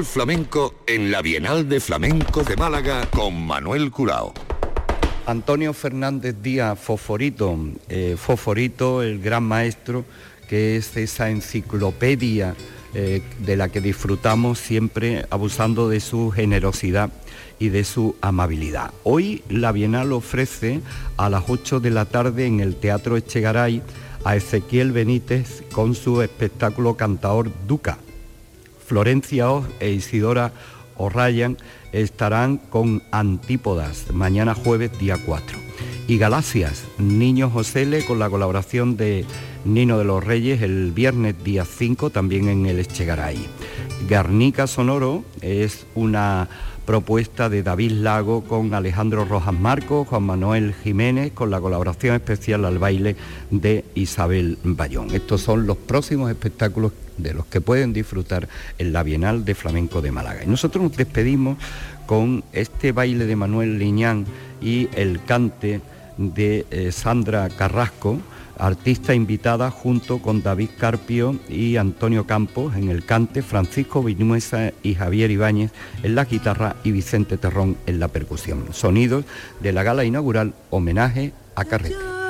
[0.03, 4.33] Flamenco en la Bienal de Flamenco de Málaga con Manuel Curao.
[5.25, 10.03] Antonio Fernández Díaz Foforito, eh, Foforito, el gran maestro,
[10.49, 12.55] que es esa enciclopedia
[12.93, 17.09] eh, de la que disfrutamos siempre abusando de su generosidad
[17.57, 18.91] y de su amabilidad.
[19.03, 20.81] Hoy la Bienal ofrece
[21.15, 23.81] a las 8 de la tarde en el Teatro Echegaray
[24.25, 27.97] a Ezequiel Benítez con su espectáculo Cantador Duca.
[28.85, 30.51] Florencia Oz e Isidora
[30.97, 31.57] O'Ryan
[31.91, 35.57] estarán con Antípodas mañana jueves día 4.
[36.07, 39.25] Y Galaxias, Niño Josele con la colaboración de
[39.65, 43.37] Nino de los Reyes el viernes día 5 también en el Echegaray.
[44.07, 46.47] Garnica Sonoro es una
[46.85, 52.63] propuesta de David Lago con Alejandro Rojas Marcos, Juan Manuel Jiménez, con la colaboración especial
[52.65, 53.15] al baile
[53.49, 55.13] de Isabel Bayón.
[55.13, 60.01] Estos son los próximos espectáculos de los que pueden disfrutar en la Bienal de Flamenco
[60.01, 60.43] de Málaga.
[60.43, 61.57] Y nosotros nos despedimos
[62.05, 64.25] con este baile de Manuel Liñán
[64.61, 65.81] y el cante
[66.17, 68.19] de eh, Sandra Carrasco,
[68.57, 74.95] artista invitada junto con David Carpio y Antonio Campos en el cante, Francisco Vinuesa y
[74.95, 75.71] Javier Ibáñez
[76.03, 78.65] en la guitarra y Vicente Terrón en la percusión.
[78.71, 79.25] Sonidos
[79.59, 82.24] de la gala inaugural homenaje a Carrete.